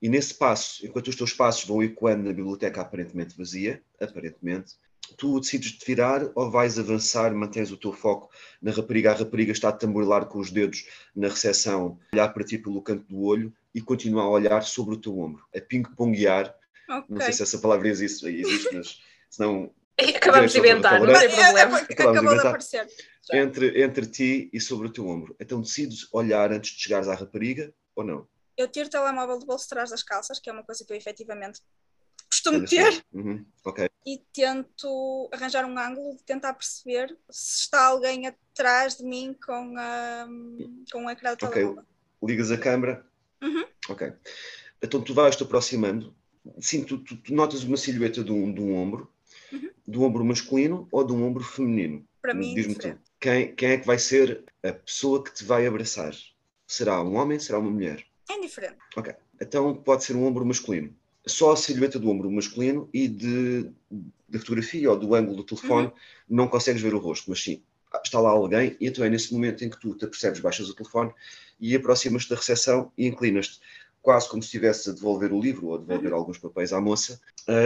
E 0.00 0.08
nesse 0.08 0.34
passo, 0.34 0.86
enquanto 0.86 1.08
os 1.08 1.16
teus 1.16 1.32
passos 1.32 1.64
vão 1.64 1.82
ecoando 1.82 2.24
na 2.24 2.32
biblioteca 2.32 2.80
aparentemente 2.80 3.36
vazia, 3.36 3.82
aparentemente, 4.00 4.74
tu 5.16 5.40
decides 5.40 5.72
te 5.72 5.86
virar 5.86 6.30
ou 6.34 6.50
vais 6.50 6.78
avançar, 6.78 7.34
mantens 7.34 7.70
o 7.70 7.76
teu 7.76 7.92
foco 7.92 8.30
na 8.60 8.70
rapariga, 8.70 9.10
a 9.10 9.14
rapariga 9.14 9.52
está 9.52 9.70
a 9.70 9.72
tamborilar 9.72 10.26
com 10.26 10.38
os 10.38 10.50
dedos 10.50 10.86
na 11.14 11.28
recepção, 11.28 11.98
olhar 12.12 12.28
para 12.28 12.44
ti 12.44 12.58
pelo 12.58 12.82
canto 12.82 13.06
do 13.06 13.22
olho 13.22 13.52
e 13.74 13.80
continua 13.80 14.22
a 14.22 14.28
olhar 14.28 14.62
sobre 14.62 14.94
o 14.94 14.98
teu 14.98 15.18
ombro, 15.18 15.44
a 15.54 15.60
ping-ponguear. 15.60 16.54
Okay. 16.88 17.04
Não 17.08 17.20
sei 17.20 17.32
se 17.32 17.42
essa 17.42 17.58
palavra 17.58 17.88
existe, 17.88 18.26
existe 18.26 18.74
mas 18.74 19.00
senão. 19.28 19.72
Acabamos 19.98 20.52
de 20.52 20.58
inventar, 20.58 21.00
não 21.00 21.12
tem 21.12 21.28
problema. 21.28 21.78
Acabou 21.78 22.14
de, 22.14 22.40
de 22.40 22.46
aparecer. 22.46 22.86
Entre, 23.32 23.82
entre 23.82 24.06
ti 24.06 24.48
e 24.52 24.60
sobre 24.60 24.86
o 24.86 24.90
teu 24.90 25.06
ombro. 25.06 25.34
Então 25.40 25.60
decides 25.60 26.06
olhar 26.12 26.52
antes 26.52 26.76
de 26.76 26.82
chegares 26.82 27.08
à 27.08 27.14
rapariga 27.14 27.74
ou 27.96 28.04
não? 28.04 28.26
Eu 28.58 28.66
tiro 28.66 28.88
o 28.88 28.90
telemóvel 28.90 29.38
do 29.38 29.46
bolso 29.46 29.64
de 29.64 29.70
trás 29.70 29.90
das 29.90 30.02
calças, 30.02 30.40
que 30.40 30.50
é 30.50 30.52
uma 30.52 30.64
coisa 30.64 30.84
que 30.84 30.92
eu 30.92 30.96
efetivamente 30.96 31.60
costumo 32.28 32.66
ter, 32.66 33.02
uhum. 33.12 33.44
okay. 33.64 33.88
e 34.04 34.18
tento 34.34 35.30
arranjar 35.32 35.64
um 35.64 35.78
ângulo 35.78 36.14
de 36.14 36.22
tentar 36.24 36.52
perceber 36.52 37.16
se 37.30 37.60
está 37.62 37.86
alguém 37.86 38.26
atrás 38.26 38.98
de 38.98 39.04
mim 39.04 39.34
com, 39.46 39.74
a, 39.78 40.26
com 40.92 41.06
o 41.06 41.10
ecrã 41.10 41.30
do 41.30 41.46
okay. 41.46 41.62
telemóvel. 41.62 41.84
Ligas 42.22 42.50
a 42.50 42.58
câmera? 42.58 43.06
Uhum. 43.42 43.64
Ok. 43.88 44.12
Então 44.82 45.00
tu 45.00 45.14
vais-te 45.14 45.42
aproximando, 45.42 46.14
sim, 46.60 46.84
tu, 46.84 46.98
tu, 46.98 47.16
tu, 47.16 47.32
notas 47.32 47.62
uma 47.62 47.76
silhueta 47.76 48.22
de 48.22 48.32
um, 48.32 48.52
de 48.52 48.60
um 48.60 48.74
ombro, 48.74 49.10
uhum. 49.52 49.70
do 49.86 50.02
ombro 50.02 50.24
masculino 50.24 50.86
ou 50.92 51.04
de 51.04 51.12
um 51.12 51.24
ombro 51.24 51.44
feminino? 51.44 52.06
Para 52.20 52.34
mim. 52.34 52.54
Quem, 53.20 53.54
quem 53.54 53.70
é 53.70 53.78
que 53.78 53.86
vai 53.86 53.98
ser 53.98 54.44
a 54.62 54.72
pessoa 54.72 55.24
que 55.24 55.32
te 55.32 55.44
vai 55.44 55.66
abraçar? 55.66 56.14
Será 56.66 57.02
um 57.02 57.16
homem? 57.16 57.38
Será 57.38 57.58
uma 57.58 57.70
mulher? 57.70 58.04
É 58.28 58.34
indiferente. 58.34 58.76
Ok. 58.96 59.14
Então 59.40 59.74
pode 59.74 60.04
ser 60.04 60.16
um 60.16 60.24
ombro 60.24 60.44
masculino. 60.44 60.94
Só 61.26 61.52
a 61.52 61.56
silhueta 61.56 61.98
do 61.98 62.10
ombro 62.10 62.30
masculino 62.30 62.88
e 62.92 63.06
de, 63.06 63.70
da 64.28 64.38
fotografia 64.38 64.90
ou 64.90 64.98
do 64.98 65.14
ângulo 65.14 65.36
do 65.36 65.44
telefone 65.44 65.86
uhum. 65.86 65.92
não 66.28 66.48
consegues 66.48 66.80
ver 66.80 66.94
o 66.94 66.98
rosto, 66.98 67.28
mas 67.28 67.42
sim, 67.42 67.62
está 68.02 68.20
lá 68.20 68.30
alguém 68.30 68.76
e 68.80 68.86
então 68.86 69.04
é 69.04 69.10
nesse 69.10 69.32
momento 69.32 69.64
em 69.64 69.70
que 69.70 69.78
tu 69.78 69.94
te 69.94 70.04
apercebes, 70.04 70.40
baixas 70.40 70.68
o 70.68 70.74
telefone 70.74 71.12
e 71.60 71.74
aproximas-te 71.74 72.30
da 72.30 72.36
recepção 72.36 72.90
e 72.96 73.06
inclinas-te 73.06 73.60
quase 74.00 74.28
como 74.28 74.42
se 74.42 74.46
estivesse 74.46 74.88
a 74.88 74.92
devolver 74.92 75.32
o 75.32 75.40
livro 75.40 75.66
ou 75.66 75.74
a 75.74 75.78
devolver 75.78 76.12
uhum. 76.12 76.18
alguns 76.18 76.38
papéis 76.38 76.72
à 76.72 76.80
moça. 76.80 77.20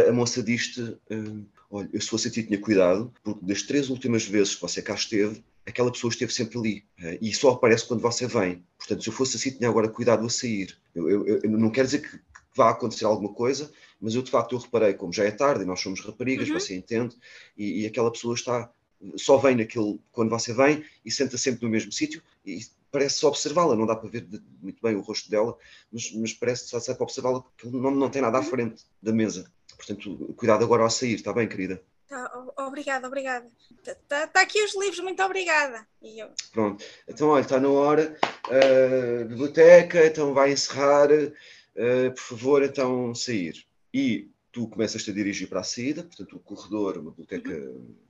A 0.08 0.12
moça 0.12 0.42
diz-te: 0.42 0.80
uh, 0.80 1.46
Olha, 1.70 1.88
eu 1.92 2.00
se 2.00 2.08
fosse 2.08 2.28
a 2.28 2.30
ti 2.30 2.42
tinha 2.42 2.58
cuidado, 2.58 3.12
porque 3.22 3.44
das 3.44 3.62
três 3.62 3.88
últimas 3.88 4.24
vezes 4.24 4.54
que 4.54 4.60
você 4.60 4.82
cá 4.82 4.94
esteve, 4.94 5.42
aquela 5.66 5.90
pessoa 5.90 6.10
esteve 6.10 6.32
sempre 6.32 6.58
ali 6.58 6.84
uh, 7.00 7.18
e 7.20 7.32
só 7.32 7.50
aparece 7.50 7.86
quando 7.86 8.00
você 8.00 8.26
vem. 8.26 8.64
Portanto, 8.78 9.02
se 9.02 9.08
eu 9.08 9.12
fosse 9.12 9.36
assim, 9.36 9.50
tinha 9.50 9.68
agora 9.68 9.88
cuidado 9.88 10.24
a 10.24 10.30
sair. 10.30 10.76
Eu, 10.94 11.08
eu, 11.08 11.40
eu 11.42 11.50
não 11.50 11.70
quero 11.70 11.86
dizer 11.86 12.02
que, 12.02 12.18
que 12.18 12.56
vá 12.56 12.70
acontecer 12.70 13.04
alguma 13.04 13.32
coisa, 13.32 13.70
mas 14.00 14.14
eu 14.14 14.22
de 14.22 14.30
facto 14.30 14.54
eu 14.54 14.58
reparei, 14.58 14.94
como 14.94 15.12
já 15.12 15.24
é 15.24 15.30
tarde 15.30 15.62
e 15.62 15.66
nós 15.66 15.80
somos 15.80 16.00
raparigas, 16.00 16.48
uhum. 16.48 16.58
você 16.58 16.76
entende, 16.76 17.16
e, 17.56 17.82
e, 17.82 17.86
aquela 17.86 18.10
pessoa 18.10 18.34
está, 18.34 18.70
só 19.16 19.36
vem 19.36 19.56
naquele, 19.56 20.00
quando 20.10 20.30
você 20.30 20.52
vem 20.52 20.84
e 21.04 21.10
senta 21.10 21.38
sempre 21.38 21.64
no 21.64 21.70
mesmo 21.70 21.92
sítio 21.92 22.22
e 22.44 22.60
parece 22.90 23.18
só 23.18 23.28
observá-la, 23.28 23.74
não 23.74 23.86
dá 23.86 23.96
para 23.96 24.10
ver 24.10 24.26
muito 24.60 24.82
bem 24.82 24.96
o 24.96 25.00
rosto 25.00 25.30
dela, 25.30 25.56
mas, 25.90 26.12
mas 26.12 26.32
parece 26.34 26.68
só 26.68 26.78
para 26.94 27.04
observá-la 27.04 27.40
porque 27.40 27.68
não, 27.68 27.90
não 27.90 28.10
tem 28.10 28.20
nada 28.20 28.38
à 28.38 28.40
uhum. 28.40 28.46
frente 28.46 28.84
da 29.00 29.12
mesa. 29.12 29.50
Portanto, 29.76 30.34
cuidado 30.36 30.62
agora 30.62 30.82
ao 30.82 30.90
sair, 30.90 31.14
está 31.14 31.32
bem, 31.32 31.48
querida? 31.48 31.82
Tá, 32.12 32.30
obrigada, 32.58 33.06
obrigada. 33.06 33.46
Está 33.70 33.94
tá, 34.06 34.26
tá 34.26 34.40
aqui 34.42 34.62
os 34.62 34.76
livros, 34.76 35.00
muito 35.00 35.22
obrigada. 35.22 35.86
Eu... 36.02 36.28
Pronto, 36.52 36.84
então 37.08 37.28
olha, 37.28 37.40
está 37.40 37.58
na 37.58 37.70
hora. 37.70 38.14
Uh, 38.48 39.24
biblioteca, 39.24 40.06
então 40.06 40.34
vai 40.34 40.52
encerrar. 40.52 41.08
Uh, 41.10 42.12
por 42.14 42.20
favor, 42.20 42.62
então 42.62 43.14
sair. 43.14 43.64
E 43.94 44.30
tu 44.52 44.68
começas-te 44.68 45.10
a 45.10 45.14
dirigir 45.14 45.48
para 45.48 45.60
a 45.60 45.64
saída, 45.64 46.02
portanto, 46.02 46.36
o 46.36 46.40
corredor, 46.40 46.98
uma 46.98 47.12
biblioteca 47.12 47.50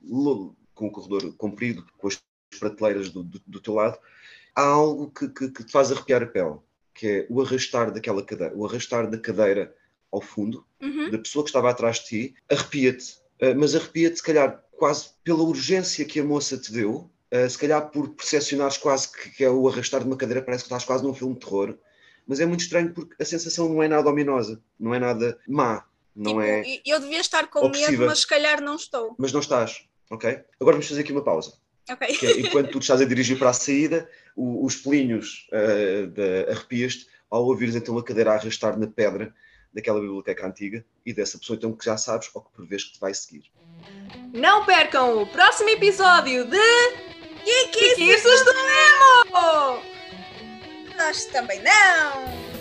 uhum. 0.01 0.53
com 0.75 0.87
um 0.87 0.91
corredor 0.91 1.33
comprido, 1.37 1.85
com 1.97 2.09
as 2.09 2.21
prateleiras 2.59 3.09
do, 3.09 3.23
do, 3.23 3.41
do 3.47 3.61
teu 3.61 3.75
lado, 3.75 3.97
há 4.53 4.63
algo 4.63 5.11
que, 5.11 5.29
que, 5.29 5.49
que, 5.49 5.63
te 5.63 5.71
faz 5.71 5.93
arrepiar 5.93 6.23
a 6.23 6.27
pele, 6.27 6.57
que 6.93 7.07
é 7.07 7.27
o 7.29 7.41
arrastar 7.41 7.89
daquela 7.89 8.21
cadeira, 8.21 8.53
o 8.53 8.65
arrastar 8.65 9.09
da 9.09 9.17
cadeira 9.17 9.73
ao 10.11 10.19
fundo, 10.19 10.67
uhum. 10.81 11.09
da 11.09 11.19
pessoa 11.19 11.45
que 11.45 11.49
estava 11.49 11.69
atrás 11.69 11.99
de 11.99 12.05
ti, 12.05 12.35
arrepia-te, 12.51 13.22
mas 13.57 13.75
arrepia-te, 13.75 14.17
se 14.17 14.23
calhar, 14.23 14.63
quase 14.77 15.11
pela 15.23 15.43
urgência 15.43 16.05
que 16.05 16.19
a 16.19 16.23
moça 16.23 16.57
te 16.57 16.71
deu, 16.71 17.09
uh, 17.31 17.49
se 17.49 17.57
calhar 17.57 17.89
por 17.89 18.09
percepcionares 18.09 18.77
quase 18.77 19.11
que, 19.11 19.29
que, 19.29 19.43
é 19.43 19.49
o 19.49 19.67
arrastar 19.67 20.01
de 20.01 20.07
uma 20.07 20.17
cadeira, 20.17 20.41
parece 20.41 20.63
que 20.63 20.67
estás 20.67 20.83
quase 20.83 21.03
num 21.03 21.13
filme 21.13 21.33
de 21.33 21.39
terror, 21.39 21.77
mas 22.27 22.39
é 22.39 22.45
muito 22.45 22.61
estranho 22.61 22.93
porque 22.93 23.15
a 23.21 23.25
sensação 23.25 23.69
não 23.69 23.81
é 23.81 23.87
nada 23.87 24.09
ominosa, 24.09 24.61
não 24.79 24.93
é 24.93 24.99
nada 24.99 25.39
má, 25.47 25.85
não 26.15 26.31
tipo, 26.31 26.41
é. 26.41 26.81
Eu 26.85 26.99
devia 26.99 27.19
estar 27.19 27.47
com 27.47 27.59
opressiva. 27.59 27.91
medo, 27.91 28.05
mas 28.05 28.19
se 28.19 28.27
calhar 28.27 28.61
não 28.61 28.75
estou. 28.75 29.15
Mas 29.17 29.31
não 29.31 29.39
estás, 29.39 29.85
ok? 30.09 30.29
Agora 30.59 30.75
vamos 30.75 30.87
fazer 30.87 31.01
aqui 31.01 31.11
uma 31.11 31.23
pausa. 31.23 31.53
Okay. 31.89 32.17
É, 32.21 32.39
enquanto 32.39 32.71
tu 32.71 32.79
estás 32.79 33.01
a 33.01 33.05
dirigir 33.05 33.37
para 33.37 33.49
a 33.49 33.53
saída, 33.53 34.09
o, 34.35 34.65
os 34.65 34.75
pelinhos 34.75 35.47
uh, 35.51 36.51
arrepias-te 36.51 37.07
ao 37.29 37.45
ouvires 37.45 37.75
então 37.75 37.97
a 37.97 38.03
cadeira 38.03 38.31
a 38.31 38.35
arrastar 38.35 38.79
na 38.79 38.87
pedra 38.87 39.33
daquela 39.73 39.99
biblioteca 39.99 40.45
antiga 40.45 40.85
e 41.05 41.13
dessa 41.13 41.37
pessoa 41.37 41.57
então 41.57 41.73
que 41.73 41.85
já 41.85 41.97
sabes 41.97 42.29
ou 42.33 42.41
que 42.41 42.51
prevês 42.51 42.83
que 42.83 42.93
te 42.93 42.99
vai 42.99 43.13
seguir. 43.13 43.51
Não 44.33 44.65
percam 44.65 45.21
o 45.21 45.27
próximo 45.27 45.69
episódio 45.69 46.45
de 46.45 47.03
Geekices 47.43 48.45
do 48.45 48.53
Nemo! 48.53 49.83
Nós 50.97 51.25
também 51.25 51.61
não! 51.61 52.52